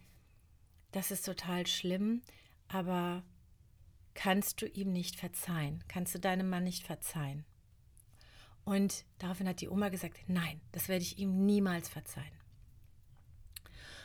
das 0.92 1.10
ist 1.10 1.24
total 1.24 1.66
schlimm, 1.66 2.22
aber 2.68 3.22
kannst 4.14 4.60
du 4.62 4.66
ihm 4.66 4.92
nicht 4.92 5.16
verzeihen? 5.16 5.82
Kannst 5.88 6.14
du 6.14 6.18
deinem 6.18 6.48
Mann 6.48 6.64
nicht 6.64 6.84
verzeihen? 6.84 7.44
Und 8.64 9.04
daraufhin 9.18 9.48
hat 9.48 9.60
die 9.60 9.68
Oma 9.68 9.88
gesagt, 9.88 10.18
nein, 10.28 10.60
das 10.72 10.88
werde 10.88 11.02
ich 11.02 11.18
ihm 11.18 11.46
niemals 11.46 11.88
verzeihen. 11.88 12.40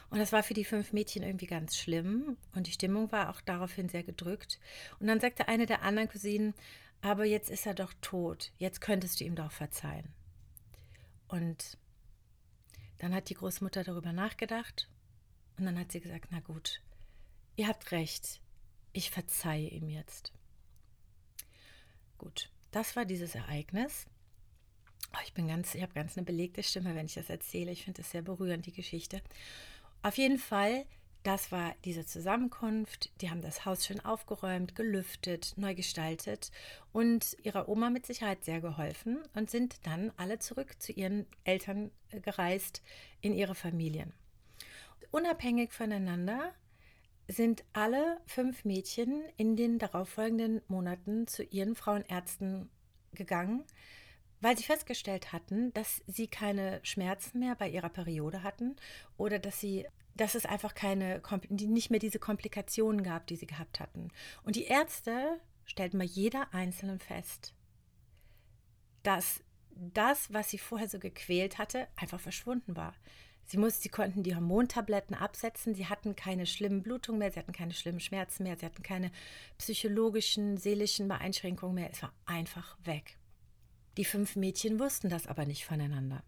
Und 0.09 0.19
das 0.19 0.31
war 0.31 0.43
für 0.43 0.53
die 0.53 0.63
fünf 0.63 0.93
Mädchen 0.93 1.24
irgendwie 1.24 1.47
ganz 1.47 1.75
schlimm 1.77 2.38
und 2.53 2.67
die 2.67 2.71
Stimmung 2.71 3.12
war 3.12 3.29
auch 3.29 3.41
daraufhin 3.41 3.89
sehr 3.89 4.03
gedrückt. 4.03 4.59
Und 5.00 5.07
dann 5.07 5.19
sagte 5.19 5.47
eine 5.47 5.65
der 5.65 5.81
anderen 5.81 6.07
Cousinen, 6.07 6.53
aber 7.05 7.24
jetzt 7.24 7.51
ist 7.51 7.67
er 7.67 7.75
doch 7.75 7.93
tot, 8.01 8.51
jetzt 8.57 8.81
könntest 8.81 9.19
du 9.19 9.25
ihm 9.25 9.35
doch 9.35 9.51
verzeihen. 9.51 10.12
Und 11.27 11.77
dann 12.97 13.13
hat 13.13 13.29
die 13.29 13.35
Großmutter 13.35 13.83
darüber 13.83 14.12
nachgedacht 14.12 14.89
und 15.55 15.65
dann 15.65 15.77
hat 15.77 15.91
sie 15.91 16.00
gesagt, 16.00 16.29
na 16.31 16.39
gut, 16.39 16.81
ihr 17.57 17.67
habt 17.67 17.91
recht, 17.91 18.41
ich 18.91 19.12
verzeihe 19.12 19.69
ihm 19.69 19.88
jetzt. 19.88 20.33
Gut, 22.17 22.50
das 22.71 22.95
war 22.95 23.05
dieses 23.05 23.35
Ereignis. 23.35 24.07
Oh, 25.13 25.21
ich 25.24 25.33
bin 25.35 25.47
ganz, 25.47 25.75
ich 25.75 25.83
habe 25.83 25.93
ganz 25.93 26.17
eine 26.17 26.25
belegte 26.25 26.63
Stimme, 26.63 26.95
wenn 26.95 27.05
ich 27.05 27.13
das 27.13 27.29
erzähle. 27.29 27.71
Ich 27.71 27.83
finde 27.83 28.01
das 28.01 28.09
sehr 28.09 28.24
berührend, 28.24 28.65
die 28.65 28.74
Geschichte. 28.74 29.21
Auf 30.01 30.17
jeden 30.17 30.39
Fall, 30.39 30.88
das 31.25 31.51
war 31.51 31.74
diese 31.84 32.05
Zusammenkunft. 32.05 33.10
Die 33.22 33.29
haben 33.29 33.41
das 33.41 33.65
Haus 33.65 33.86
schön 33.86 34.00
aufgeräumt, 34.00 34.75
gelüftet, 34.75 35.53
neu 35.58 35.74
gestaltet 35.74 36.51
und 36.94 37.36
ihrer 37.44 37.67
Oma 37.67 37.89
mit 37.89 38.05
Sicherheit 38.05 38.46
sehr 38.46 38.62
geholfen 38.62 39.20
und 39.34 39.50
sind 39.50 39.86
dann 39.88 40.12
alle 40.17 40.39
zurück 40.39 40.75
zu 40.79 40.91
ihren 40.91 41.25
Eltern 41.44 41.89
äh, 42.12 42.20
gereist 42.20 42.84
in 43.22 43.34
ihre 43.34 43.55
Familien. 43.55 44.13
Unabhängig 45.12 45.74
voneinander 45.74 46.53
sind 47.27 47.63
alle 47.74 48.22
fünf 48.27 48.63
Mädchen 48.63 49.24
in 49.36 49.55
den 49.55 49.79
darauffolgenden 49.79 50.62
Monaten 50.67 51.25
zu 51.25 51.44
ihren 51.44 51.75
Frauenärzten 51.75 52.70
gegangen 53.13 53.63
weil 54.41 54.58
sie 54.58 54.63
festgestellt 54.63 55.34
hatten, 55.34 55.74
dass 55.74 56.03
sie 56.05 56.27
keine 56.27 56.79
Schmerzen 56.84 57.39
mehr 57.39 57.55
bei 57.55 57.67
ihrer 57.67 57.89
Periode 57.89 58.44
hatten 58.44 58.75
oder 59.17 59.39
dass 59.39 59.60
sie 59.60 59.88
dass 60.15 60.36
es 60.36 60.45
einfach 60.45 60.74
keine 60.74 61.22
nicht 61.50 61.91
mehr 61.91 62.00
diese 62.00 62.19
Komplikationen 62.19 63.03
gab, 63.03 63.27
die 63.27 63.36
sie 63.36 63.48
gehabt 63.48 63.79
hatten. 63.79 64.10
Und 64.43 64.55
die 64.55 64.65
Ärzte 64.65 65.39
stellten 65.65 66.00
bei 66.00 66.05
jeder 66.05 66.53
einzelnen 66.53 67.00
fest, 67.00 67.53
dass 69.03 69.43
das, 69.75 70.31
was 70.34 70.50
sie 70.50 70.57
vorher 70.57 70.88
so 70.88 71.00
gequält 71.00 71.57
hatte, 71.57 71.88
einfach 71.98 72.19
verschwunden 72.19 72.75
war. 72.75 72.95
Sie, 73.48 73.57
mussten, 73.57 73.84
sie 73.84 73.89
konnten 73.89 74.24
die 74.24 74.34
Hormontabletten 74.34 75.15
absetzen, 75.15 75.75
sie 75.75 75.86
hatten 75.88 76.15
keine 76.15 76.48
schlimmen 76.48 76.81
Blutungen 76.81 77.19
mehr, 77.19 77.31
sie 77.31 77.39
hatten 77.39 77.51
keine 77.51 77.74
schlimmen 77.74 78.00
Schmerzen 78.00 78.43
mehr, 78.43 78.57
sie 78.57 78.65
hatten 78.65 78.81
keine 78.81 79.12
psychologischen, 79.60 80.57
seelischen 80.57 81.07
Beeinschränkungen 81.07 81.75
mehr. 81.75 81.91
Es 81.91 82.01
war 82.01 82.13
einfach 82.25 82.77
weg. 82.84 83.17
Die 83.98 84.05
fünf 84.05 84.36
Mädchen 84.36 84.79
wussten 84.79 85.10
das 85.10 85.27
aber 85.27 85.45
nicht 85.45 85.65
voneinander. 85.65 86.24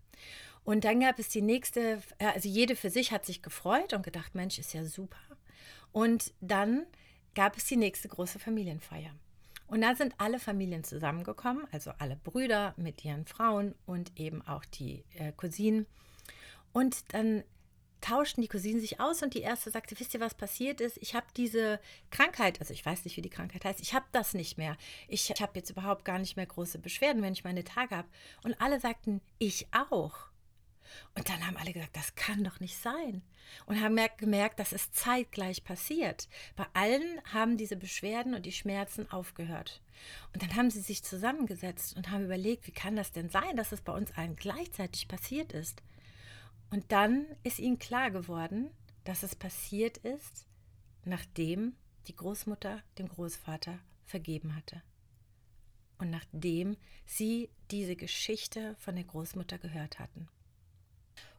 Und 0.68 0.84
dann 0.84 1.00
gab 1.00 1.18
es 1.18 1.30
die 1.30 1.42
nächste, 1.42 2.02
also 2.20 2.50
jede 2.50 2.76
für 2.76 2.90
sich 2.90 3.14
hat 3.14 3.26
sich 3.26 3.42
gefreut 3.42 3.94
und 3.94 4.04
gedacht, 4.04 4.36
Mensch, 4.36 4.60
ist 4.60 4.74
ja 4.74 4.84
super. 4.84 5.16
Und 5.94 6.34
dann 6.42 6.86
gab 7.36 7.56
es 7.56 7.64
die 7.68 7.78
nächste 7.78 8.10
große 8.10 8.38
Familienfeier. 8.38 9.12
Und 9.68 9.80
da 9.80 9.96
sind 9.96 10.14
alle 10.18 10.40
Familien 10.40 10.84
zusammengekommen, 10.84 11.66
also 11.72 11.92
alle 12.00 12.18
Brüder 12.18 12.74
mit 12.76 13.06
ihren 13.06 13.26
Frauen 13.26 13.76
und 13.86 14.12
eben 14.20 14.42
auch 14.42 14.66
die 14.66 15.06
äh, 15.18 15.32
Cousinen. 15.32 15.86
Und 16.74 17.14
dann 17.14 17.46
tauschten 18.02 18.42
die 18.42 18.50
Cousinen 18.50 18.82
sich 18.82 19.00
aus 19.00 19.24
und 19.24 19.36
die 19.36 19.44
erste 19.44 19.72
sagte, 19.72 19.98
wisst 19.98 20.16
ihr, 20.16 20.20
was 20.20 20.36
passiert 20.36 20.82
ist? 20.82 20.98
Ich 20.98 21.16
habe 21.16 21.28
diese 21.38 21.80
Krankheit, 22.12 22.60
also 22.60 22.74
ich 22.74 22.86
weiß 22.86 23.06
nicht, 23.06 23.16
wie 23.16 23.22
die 23.22 23.30
Krankheit 23.30 23.64
heißt, 23.64 23.80
ich 23.80 23.94
habe 23.94 24.06
das 24.12 24.34
nicht 24.34 24.58
mehr. 24.58 24.76
Ich, 25.08 25.30
ich 25.30 25.42
habe 25.42 25.54
jetzt 25.56 25.70
überhaupt 25.70 26.04
gar 26.04 26.20
nicht 26.20 26.36
mehr 26.36 26.46
große 26.46 26.80
Beschwerden, 26.80 27.22
wenn 27.22 27.32
ich 27.32 27.46
meine 27.46 27.64
Tage 27.64 27.96
habe. 27.96 28.10
Und 28.44 28.60
alle 28.60 28.82
sagten, 28.82 29.22
ich 29.40 29.66
auch. 29.72 30.28
Und 31.16 31.30
dann 31.30 31.46
haben 31.46 31.58
alle 31.58 31.74
gesagt, 31.74 31.96
das 31.96 32.16
kann 32.16 32.44
doch 32.44 32.60
nicht 32.60 32.78
sein. 32.78 33.22
Und 33.66 33.82
haben 33.82 33.98
gemerkt, 34.18 34.60
dass 34.60 34.72
es 34.72 34.92
zeitgleich 34.92 35.64
passiert. 35.64 36.28
Bei 36.56 36.66
allen 36.74 37.22
haben 37.34 37.58
diese 37.58 37.78
Beschwerden 37.78 38.34
und 38.34 38.46
die 38.46 38.52
Schmerzen 38.52 39.10
aufgehört. 39.10 39.82
Und 40.34 40.44
dann 40.44 40.56
haben 40.56 40.70
sie 40.70 40.82
sich 40.82 41.04
zusammengesetzt 41.04 41.96
und 41.96 42.12
haben 42.12 42.26
überlegt, 42.26 42.68
wie 42.68 42.72
kann 42.72 42.96
das 42.96 43.12
denn 43.12 43.30
sein, 43.30 43.56
dass 43.56 43.72
es 43.72 43.82
bei 43.82 43.94
uns 43.94 44.12
allen 44.18 44.36
gleichzeitig 44.36 45.08
passiert 45.08 45.54
ist. 45.54 45.82
Und 46.70 46.92
dann 46.92 47.26
ist 47.44 47.60
ihnen 47.60 47.80
klar 47.80 48.12
geworden, 48.12 48.70
dass 49.06 49.24
es 49.24 49.36
passiert 49.36 49.98
ist, 49.98 50.46
nachdem 51.06 51.76
die 52.08 52.16
Großmutter 52.16 52.84
dem 52.98 53.08
Großvater 53.08 53.80
vergeben 54.06 54.56
hatte. 54.56 54.82
Und 55.98 56.10
nachdem 56.10 56.78
sie 57.06 57.50
diese 57.72 57.96
Geschichte 57.96 58.76
von 58.80 58.96
der 58.96 59.06
Großmutter 59.06 59.58
gehört 59.58 60.00
hatten. 60.00 60.28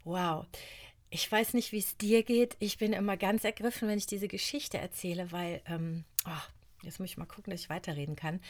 Wow, 0.09 0.47
ich 1.11 1.31
weiß 1.31 1.53
nicht, 1.53 1.71
wie 1.73 1.81
es 1.81 1.99
dir 1.99 2.23
geht. 2.23 2.57
Ich 2.61 2.79
bin 2.79 2.95
immer 2.95 3.19
ganz 3.19 3.45
ergriffen, 3.45 3.89
wenn 3.89 3.99
ich 3.99 4.07
diese 4.07 4.27
Geschichte 4.27 4.79
erzähle, 4.79 5.33
weil, 5.33 5.61
ähm, 5.67 6.05
oh, 6.25 6.83
jetzt 6.83 6.99
muss 6.99 7.11
ich 7.11 7.19
mal 7.19 7.27
gucken, 7.27 7.51
dass 7.51 7.61
ich 7.61 7.69
weiterreden 7.69 8.17
kann, 8.17 8.41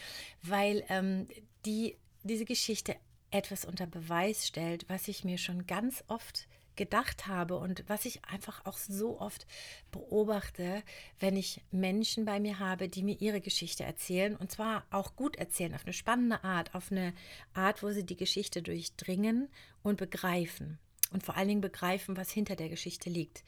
weil 0.41 0.85
ähm, 0.88 1.27
die, 1.67 1.97
diese 2.23 2.45
Geschichte 2.45 2.95
etwas 3.33 3.65
unter 3.65 3.88
Beweis 3.88 4.47
stellt, 4.47 4.88
was 4.88 5.09
ich 5.09 5.25
mir 5.25 5.37
schon 5.37 5.67
ganz 5.67 6.05
oft 6.07 6.47
gedacht 6.77 7.27
habe 7.27 7.57
und 7.57 7.83
was 7.88 8.05
ich 8.05 8.25
einfach 8.25 8.65
auch 8.65 8.79
so 8.79 9.21
oft 9.21 9.45
beobachte, 9.91 10.85
wenn 11.19 11.37
ich 11.37 11.61
Menschen 11.73 12.25
bei 12.25 12.38
mir 12.38 12.61
habe, 12.61 12.88
die 12.88 13.03
mir 13.03 13.21
ihre 13.21 13.41
Geschichte 13.41 13.83
erzählen 13.83 14.37
und 14.37 14.53
zwar 14.53 14.87
auch 14.93 15.17
gut 15.17 15.35
erzählen, 15.35 15.75
auf 15.75 15.83
eine 15.83 15.93
spannende 15.93 16.45
Art, 16.45 16.77
auf 16.77 16.93
eine 16.93 17.15
Art, 17.53 17.83
wo 17.83 17.91
sie 17.91 18.07
die 18.07 18.17
Geschichte 18.17 18.62
durchdringen 18.62 19.49
und 19.83 19.97
begreifen 19.97 20.79
und 21.12 21.25
vor 21.25 21.37
allen 21.37 21.49
Dingen 21.49 21.61
begreifen, 21.61 22.17
was 22.17 22.31
hinter 22.31 22.57
der 22.57 22.69
Geschichte 22.69 23.11
liegt. 23.11 23.45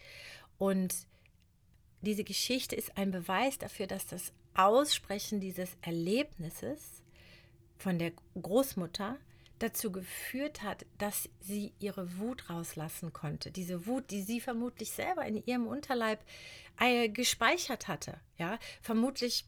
Und 0.59 0.95
diese 2.02 2.25
Geschichte 2.25 2.76
ist 2.76 2.97
ein 2.97 3.11
Beweis 3.11 3.59
dafür, 3.59 3.87
dass 3.87 4.07
das 4.07 4.33
Aussprechen 4.55 5.40
dieses 5.40 5.76
Erlebnisses 5.83 7.02
von 7.79 7.99
der 7.99 8.12
Großmutter 8.40 9.17
dazu 9.59 9.93
geführt 9.93 10.62
hat, 10.62 10.87
dass 10.99 11.29
sie 11.40 11.73
ihre 11.79 12.19
Wut 12.19 12.49
rauslassen 12.49 13.12
konnte. 13.12 13.50
Diese 13.50 13.87
Wut, 13.87 14.11
die 14.11 14.23
sie 14.23 14.40
vermutlich 14.40 14.90
selber 14.90 15.25
in 15.26 15.45
ihrem 15.47 15.67
Unterleib 15.67 16.21
äh, 16.79 17.09
gespeichert 17.09 17.87
hatte. 17.87 18.19
Ja, 18.38 18.59
vermutlich 18.81 19.45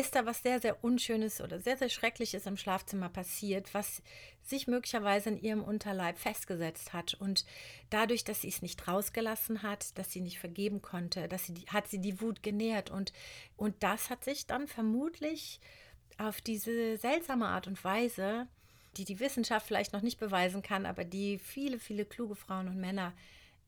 ist 0.00 0.14
da 0.14 0.26
was 0.26 0.42
sehr, 0.42 0.60
sehr 0.60 0.82
Unschönes 0.82 1.40
oder 1.40 1.60
sehr, 1.60 1.76
sehr 1.76 1.88
Schreckliches 1.88 2.46
im 2.46 2.56
Schlafzimmer 2.56 3.08
passiert, 3.08 3.72
was 3.74 4.02
sich 4.42 4.66
möglicherweise 4.66 5.30
in 5.30 5.40
ihrem 5.40 5.62
Unterleib 5.62 6.18
festgesetzt 6.18 6.92
hat. 6.92 7.14
Und 7.14 7.44
dadurch, 7.90 8.24
dass 8.24 8.40
sie 8.40 8.48
es 8.48 8.62
nicht 8.62 8.88
rausgelassen 8.88 9.62
hat, 9.62 9.96
dass 9.98 10.10
sie 10.12 10.20
nicht 10.20 10.38
vergeben 10.38 10.82
konnte, 10.82 11.28
dass 11.28 11.46
sie, 11.46 11.54
hat 11.68 11.88
sie 11.88 12.00
die 12.00 12.20
Wut 12.20 12.42
genährt. 12.42 12.90
Und, 12.90 13.12
und 13.56 13.82
das 13.82 14.10
hat 14.10 14.24
sich 14.24 14.46
dann 14.46 14.66
vermutlich 14.66 15.60
auf 16.18 16.40
diese 16.40 16.96
seltsame 16.96 17.46
Art 17.46 17.66
und 17.66 17.82
Weise 17.84 18.48
die 18.96 19.04
die 19.04 19.20
Wissenschaft 19.20 19.66
vielleicht 19.66 19.92
noch 19.92 20.02
nicht 20.02 20.18
beweisen 20.18 20.62
kann, 20.62 20.86
aber 20.86 21.04
die 21.04 21.38
viele, 21.38 21.78
viele 21.78 22.04
kluge 22.04 22.34
Frauen 22.34 22.68
und 22.68 22.76
Männer 22.76 23.12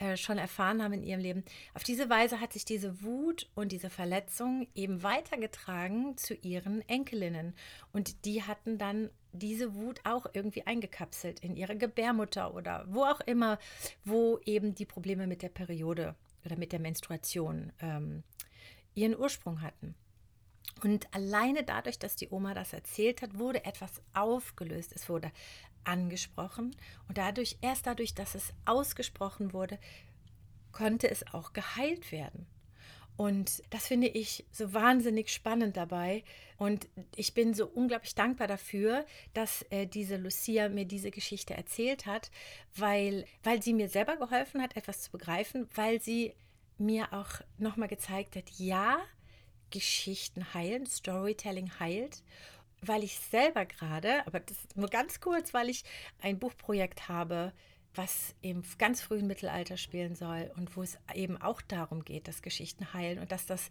äh, 0.03 0.17
schon 0.17 0.37
erfahren 0.37 0.83
haben 0.83 0.95
in 0.95 1.05
ihrem 1.05 1.21
Leben. 1.21 1.45
Auf 1.75 1.85
diese 1.85 2.11
Weise 2.11 2.41
hat 2.41 2.53
sich 2.53 2.65
diese 2.65 3.03
Wut 3.05 3.49
und 3.55 3.71
diese 3.71 3.89
Verletzung 3.89 4.67
eben 4.75 5.05
weitergetragen 5.05 6.17
zu 6.17 6.35
ihren 6.35 6.83
Enkelinnen. 6.89 7.55
Und 7.93 8.25
die 8.25 8.43
hatten 8.43 8.79
dann 8.79 9.11
diese 9.31 9.77
Wut 9.77 10.01
auch 10.03 10.27
irgendwie 10.33 10.67
eingekapselt 10.67 11.39
in 11.39 11.55
ihre 11.55 11.77
Gebärmutter 11.77 12.53
oder 12.53 12.85
wo 12.89 13.05
auch 13.05 13.21
immer, 13.21 13.61
wo 14.05 14.41
eben 14.45 14.75
die 14.75 14.87
Probleme 14.87 15.29
mit 15.29 15.41
der 15.41 15.51
Periode 15.51 16.17
oder 16.45 16.57
mit 16.57 16.73
der 16.73 16.81
Menstruation 16.81 17.73
ähm, 17.81 18.25
ihren 18.95 19.17
Ursprung 19.17 19.63
hatten. 19.63 19.95
Und 20.83 21.13
alleine 21.15 21.63
dadurch, 21.63 21.99
dass 21.99 22.17
die 22.17 22.29
Oma 22.31 22.55
das 22.55 22.73
erzählt 22.73 23.23
hat, 23.23 23.39
wurde 23.39 23.65
etwas 23.65 24.03
aufgelöst. 24.15 24.93
Es 24.95 25.09
wurde 25.09 25.31
angesprochen 25.85 26.77
und 27.09 27.19
dadurch, 27.19 27.57
erst 27.61 27.87
dadurch, 27.87 28.15
dass 28.15 28.35
es 28.35 28.53
ausgesprochen 28.65 29.53
wurde, 29.53 29.79
konnte 30.73 31.11
es 31.11 31.27
auch 31.35 31.53
geheilt 31.53 32.13
werden. 32.13 32.47
Und 33.17 33.63
das 33.71 33.89
finde 33.89 34.09
ich 34.09 34.47
so 34.53 34.73
wahnsinnig 34.73 35.29
spannend 35.31 35.77
dabei. 35.77 36.25
Und 36.57 36.89
ich 37.15 37.35
bin 37.35 37.53
so 37.53 37.67
unglaublich 37.67 38.15
dankbar 38.15 38.47
dafür, 38.49 39.05
dass 39.35 39.63
äh, 39.71 39.87
diese 39.87 40.17
Lucia 40.17 40.69
mir 40.71 40.87
diese 40.87 41.11
Geschichte 41.11 41.55
erzählt 41.55 42.07
hat, 42.07 42.31
weil, 42.75 43.27
weil 43.43 43.63
sie 43.63 43.75
mir 43.75 43.89
selber 43.89 44.17
geholfen 44.17 44.63
hat, 44.63 44.77
etwas 44.77 45.03
zu 45.03 45.11
begreifen, 45.11 45.69
weil 45.75 46.01
sie 46.01 46.35
mir 46.79 47.13
auch 47.13 47.43
nochmal 47.59 47.89
gezeigt 47.89 48.35
hat, 48.35 48.51
ja, 48.57 48.99
Geschichten 49.73 50.55
heilen, 50.55 50.87
Storytelling 50.87 51.81
heilt, 51.81 52.23
weil 52.81 53.03
ich 53.03 53.19
selber 53.19 53.65
gerade, 53.65 54.25
aber 54.27 54.39
das 54.39 54.57
nur 54.77 54.89
ganz 54.89 55.21
kurz, 55.21 55.53
weil 55.53 55.69
ich 55.69 55.83
ein 56.21 56.39
Buchprojekt 56.39 57.09
habe, 57.09 57.53
was 57.95 58.35
im 58.41 58.63
ganz 58.79 59.03
frühen 59.03 59.27
Mittelalter 59.27 59.77
spielen 59.77 60.15
soll 60.15 60.51
und 60.57 60.77
wo 60.77 60.83
es 60.83 60.99
eben 61.15 61.41
auch 61.41 61.61
darum 61.61 62.05
geht, 62.05 62.29
dass 62.29 62.43
Geschichten 62.43 62.93
heilen 62.95 63.19
und 63.19 63.33
dass 63.33 63.47
das 63.47 63.71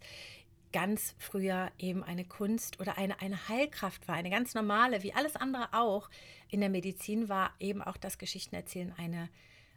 ganz 0.72 1.14
früher 1.18 1.70
eben 1.78 2.02
eine 2.02 2.24
Kunst 2.24 2.80
oder 2.80 2.98
eine, 2.98 3.20
eine 3.20 3.48
Heilkraft 3.48 4.08
war, 4.08 4.16
eine 4.16 4.30
ganz 4.30 4.54
normale, 4.54 5.02
wie 5.02 5.12
alles 5.12 5.36
andere 5.36 5.68
auch 5.72 6.08
in 6.48 6.60
der 6.60 6.70
Medizin 6.70 7.28
war 7.28 7.52
eben 7.60 7.82
auch 7.82 7.96
das 7.96 8.18
Geschichtenerzählen 8.18 8.92
eine, 8.96 9.28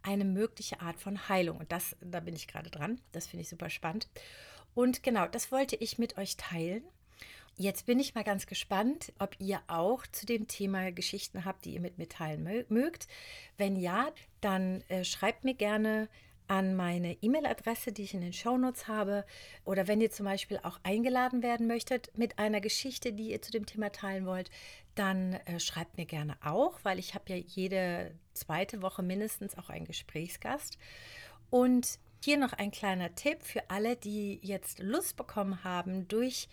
eine 0.04 0.26
mögliche 0.26 0.80
Art 0.82 1.00
von 1.00 1.28
Heilung. 1.28 1.58
Und 1.58 1.72
das, 1.72 1.96
da 2.02 2.20
bin 2.22 2.36
ich 2.36 2.48
gerade 2.48 2.70
dran. 2.70 3.02
Das 3.12 3.28
finde 3.28 3.42
ich 3.42 3.50
super 3.50 3.70
spannend. 3.70 4.08
Und 4.76 5.02
genau, 5.02 5.26
das 5.28 5.52
wollte 5.52 5.76
ich 5.78 5.98
mit 5.98 6.18
euch 6.18 6.38
teilen. 6.38 6.84
Jetzt 7.58 7.86
bin 7.86 8.02
ich 8.02 8.14
mal 8.14 8.26
ganz 8.26 8.48
gespannt, 8.48 9.14
ob 9.18 9.40
ihr 9.40 9.62
auch 9.68 10.06
zu 10.08 10.26
dem 10.26 10.48
Thema 10.48 10.92
Geschichten 10.92 11.46
habt, 11.46 11.64
die 11.64 11.76
ihr 11.76 11.80
mit 11.80 11.98
mir 11.98 12.10
teilen 12.10 12.44
mögt. 12.68 13.08
Wenn 13.58 13.78
ja, 13.78 14.12
dann 14.42 14.84
äh, 14.90 15.06
schreibt 15.06 15.46
mir 15.46 15.54
gerne 15.54 16.10
an 16.48 16.76
meine 16.76 17.14
E-Mail-Adresse, 17.22 17.92
die 17.92 18.04
ich 18.04 18.14
in 18.14 18.22
den 18.22 18.34
Shownotes 18.34 18.88
habe. 18.88 19.26
Oder 19.64 19.88
wenn 19.88 20.02
ihr 20.02 20.12
zum 20.12 20.26
Beispiel 20.26 20.60
auch 20.64 20.80
eingeladen 20.84 21.44
werden 21.44 21.66
möchtet 21.66 22.12
mit 22.18 22.38
einer 22.38 22.62
Geschichte, 22.62 23.14
die 23.14 23.32
ihr 23.32 23.42
zu 23.42 23.52
dem 23.52 23.66
Thema 23.66 23.92
teilen 23.92 24.26
wollt, 24.26 24.52
dann 24.96 25.34
äh, 25.46 25.60
schreibt 25.60 25.98
mir 25.98 26.06
gerne 26.06 26.38
auch, 26.44 26.80
weil 26.84 27.00
ich 27.00 27.16
habe 27.16 27.24
ja 27.30 27.36
jede 27.38 28.12
zweite 28.34 28.82
Woche 28.82 29.02
mindestens 29.02 29.58
auch 29.58 29.70
einen 29.70 29.86
Gesprächsgast. 29.86 30.78
Und 31.50 32.00
hier 32.26 32.38
noch 32.38 32.54
ein 32.54 32.72
kleiner 32.72 33.14
Tipp 33.14 33.44
für 33.44 33.70
alle, 33.70 33.96
die 33.96 34.40
jetzt 34.42 34.80
Lust 34.80 35.16
bekommen 35.16 35.64
haben, 35.64 36.08
durch 36.08 36.50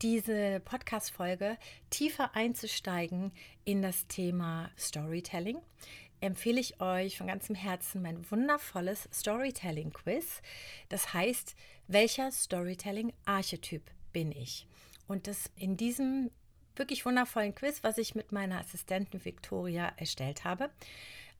diese 0.00 0.60
Podcast-Folge 0.60 1.58
tiefer 1.90 2.34
einzusteigen 2.34 3.30
in 3.66 3.82
das 3.82 4.06
Thema 4.06 4.70
Storytelling. 4.78 5.58
Empfehle 6.22 6.58
ich 6.58 6.80
euch 6.80 7.18
von 7.18 7.26
ganzem 7.26 7.54
Herzen 7.54 8.00
mein 8.00 8.30
wundervolles 8.30 9.10
Storytelling-Quiz. 9.12 10.40
Das 10.88 11.12
heißt, 11.12 11.54
welcher 11.86 12.32
Storytelling-Archetyp 12.32 13.82
bin 14.14 14.32
ich? 14.32 14.66
Und 15.06 15.26
das 15.26 15.50
in 15.54 15.76
diesem 15.76 16.30
wirklich 16.76 17.04
wundervollen 17.04 17.54
Quiz, 17.54 17.82
was 17.82 17.98
ich 17.98 18.14
mit 18.14 18.32
meiner 18.32 18.58
Assistentin 18.58 19.22
Victoria 19.22 19.92
erstellt 19.98 20.44
habe, 20.44 20.70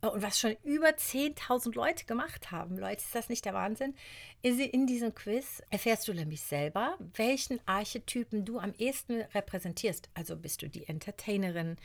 und 0.02 0.23
was 0.23 0.38
schon 0.38 0.57
über 0.64 0.88
10.000 0.88 1.75
Leute 1.75 2.07
gemacht 2.07 2.50
haben. 2.50 2.78
Leute, 2.78 3.02
ist 3.02 3.14
das 3.14 3.28
nicht 3.28 3.45
der 3.45 3.54
Wahnsinn? 3.54 3.95
In 4.42 4.87
diesem 4.87 5.14
Quiz 5.14 5.62
erfährst 5.71 6.09
du 6.09 6.14
nämlich 6.14 6.40
selber, 6.40 6.97
welchen 7.14 7.60
Archetypen 7.67 8.45
du 8.45 8.58
am 8.58 8.73
ehesten 8.78 9.21
repräsentierst. 9.34 10.08
Also 10.15 10.36
bist 10.36 10.63
du 10.63 10.69
die 10.69 10.86
Entertainerin, 10.86 11.76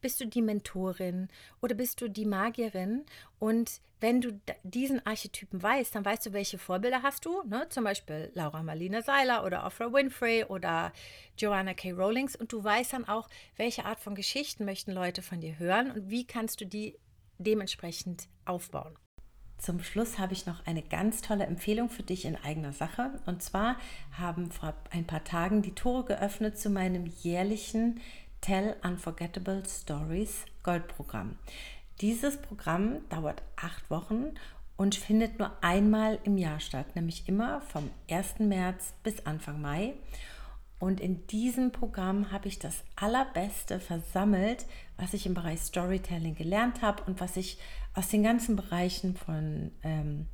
bist 0.00 0.20
du 0.20 0.26
die 0.26 0.42
Mentorin 0.42 1.28
oder 1.62 1.74
bist 1.74 2.00
du 2.02 2.08
die 2.08 2.26
Magierin? 2.26 3.06
Und 3.38 3.80
wenn 4.00 4.20
du 4.20 4.38
diesen 4.64 5.06
Archetypen 5.06 5.62
weißt, 5.62 5.94
dann 5.94 6.04
weißt 6.04 6.26
du, 6.26 6.32
welche 6.32 6.58
Vorbilder 6.58 7.02
hast 7.02 7.24
du. 7.24 7.42
Ne? 7.44 7.68
Zum 7.68 7.84
Beispiel 7.84 8.32
Laura 8.34 8.62
Marlina 8.62 9.00
Seiler 9.00 9.44
oder 9.44 9.64
Oprah 9.64 9.92
Winfrey 9.92 10.44
oder 10.44 10.92
Joanna 11.38 11.72
K. 11.72 11.92
Rowlings. 11.92 12.34
Und 12.34 12.52
du 12.52 12.62
weißt 12.62 12.94
dann 12.94 13.06
auch, 13.06 13.28
welche 13.56 13.84
Art 13.84 14.00
von 14.00 14.16
Geschichten 14.16 14.64
möchten 14.64 14.90
Leute 14.90 15.22
von 15.22 15.40
dir 15.40 15.58
hören 15.58 15.92
und 15.92 16.10
wie 16.10 16.26
kannst 16.26 16.60
du 16.60 16.66
die 16.66 16.98
dementsprechend 17.42 18.28
aufbauen. 18.44 18.96
Zum 19.58 19.80
Schluss 19.80 20.18
habe 20.18 20.32
ich 20.32 20.46
noch 20.46 20.66
eine 20.66 20.82
ganz 20.82 21.22
tolle 21.22 21.46
Empfehlung 21.46 21.88
für 21.88 22.02
dich 22.02 22.24
in 22.24 22.36
eigener 22.36 22.72
Sache. 22.72 23.12
Und 23.26 23.44
zwar 23.44 23.76
haben 24.18 24.50
vor 24.50 24.74
ein 24.90 25.06
paar 25.06 25.22
Tagen 25.22 25.62
die 25.62 25.74
Tore 25.74 26.04
geöffnet 26.04 26.58
zu 26.58 26.68
meinem 26.68 27.06
jährlichen 27.06 28.00
Tell 28.40 28.74
Unforgettable 28.82 29.62
Stories 29.64 30.46
Goldprogramm. 30.64 31.36
Dieses 32.00 32.38
Programm 32.38 33.08
dauert 33.08 33.44
acht 33.54 33.88
Wochen 33.88 34.34
und 34.76 34.96
findet 34.96 35.38
nur 35.38 35.52
einmal 35.62 36.18
im 36.24 36.38
Jahr 36.38 36.58
statt, 36.58 36.96
nämlich 36.96 37.28
immer 37.28 37.60
vom 37.60 37.88
1. 38.10 38.40
März 38.40 38.94
bis 39.04 39.24
Anfang 39.26 39.60
Mai. 39.60 39.94
Und 40.82 41.00
in 41.00 41.28
diesem 41.28 41.70
Programm 41.70 42.32
habe 42.32 42.48
ich 42.48 42.58
das 42.58 42.82
Allerbeste 42.96 43.78
versammelt, 43.78 44.66
was 44.96 45.14
ich 45.14 45.26
im 45.26 45.34
Bereich 45.34 45.60
Storytelling 45.60 46.34
gelernt 46.34 46.82
habe 46.82 47.04
und 47.04 47.20
was 47.20 47.36
ich 47.36 47.58
aus 47.94 48.08
den 48.08 48.24
ganzen 48.24 48.56
Bereichen 48.56 49.14
von 49.14 49.70
ähm, 49.84 50.26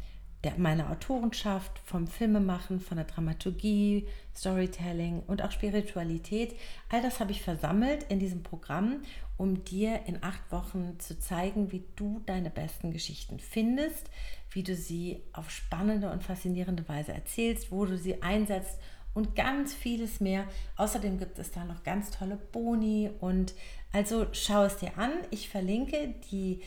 der, 0.43 0.57
meiner 0.57 0.91
Autorenschaft, 0.91 1.79
vom 1.85 2.07
Filmemachen, 2.07 2.81
von 2.81 2.97
der 2.97 3.05
Dramaturgie, 3.05 4.09
Storytelling 4.35 5.23
und 5.27 5.43
auch 5.43 5.51
Spiritualität, 5.51 6.57
all 6.89 7.03
das 7.03 7.21
habe 7.21 7.33
ich 7.33 7.43
versammelt 7.43 8.05
in 8.05 8.19
diesem 8.19 8.43
Programm, 8.43 9.03
um 9.37 9.65
dir 9.65 10.01
in 10.07 10.23
acht 10.23 10.51
Wochen 10.51 10.99
zu 10.99 11.19
zeigen, 11.19 11.73
wie 11.73 11.85
du 11.95 12.23
deine 12.25 12.49
besten 12.49 12.91
Geschichten 12.91 13.39
findest, 13.39 14.09
wie 14.51 14.63
du 14.63 14.75
sie 14.75 15.25
auf 15.35 15.51
spannende 15.51 16.11
und 16.11 16.25
faszinierende 16.25 16.89
Weise 16.89 17.13
erzählst, 17.13 17.71
wo 17.71 17.85
du 17.85 17.99
sie 17.99 18.23
einsetzt 18.23 18.79
und 19.19 19.35
ganz 19.35 19.75
vieles 19.75 20.21
mehr. 20.21 20.45
Außerdem 20.77 21.19
gibt 21.19 21.41
es 21.41 21.51
da 21.51 21.65
noch 21.65 21.83
ganz 21.83 22.13
tolle 22.13 22.37
Boni 22.37 23.11
und 23.19 23.53
also 23.93 24.27
schau 24.31 24.63
es 24.65 24.77
dir 24.77 24.97
an. 24.97 25.11
Ich 25.31 25.49
verlinke 25.49 26.15
die 26.31 26.63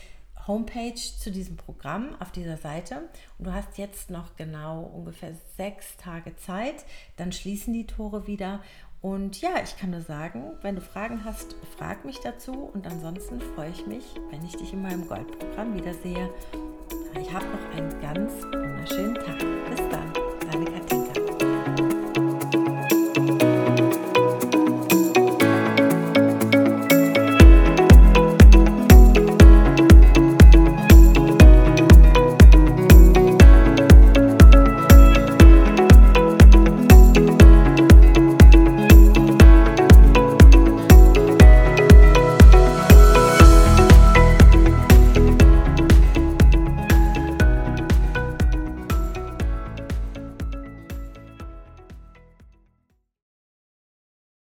Homepage 0.46 0.94
zu 0.94 1.30
diesem 1.30 1.56
Programm 1.56 2.14
auf 2.20 2.30
dieser 2.30 2.58
Seite 2.58 3.08
und 3.38 3.46
du 3.46 3.54
hast 3.54 3.78
jetzt 3.78 4.10
noch 4.10 4.36
genau 4.36 4.82
ungefähr 4.82 5.32
sechs 5.56 5.96
Tage 5.96 6.36
Zeit. 6.36 6.84
Dann 7.16 7.32
schließen 7.32 7.72
die 7.72 7.86
Tore 7.86 8.26
wieder 8.26 8.60
und 9.00 9.40
ja, 9.40 9.62
ich 9.64 9.78
kann 9.78 9.90
nur 9.90 10.02
sagen, 10.02 10.52
wenn 10.60 10.74
du 10.74 10.82
Fragen 10.82 11.24
hast, 11.24 11.56
frag 11.78 12.04
mich 12.04 12.18
dazu 12.18 12.52
und 12.52 12.86
ansonsten 12.86 13.40
freue 13.40 13.70
ich 13.70 13.86
mich, 13.86 14.04
wenn 14.30 14.44
ich 14.44 14.56
dich 14.56 14.74
in 14.74 14.82
meinem 14.82 15.08
Goldprogramm 15.08 15.74
wiedersehe. 15.74 16.28
Ich 17.18 17.32
habe 17.32 17.46
noch 17.46 17.76
einen 17.76 18.00
ganz 18.02 18.32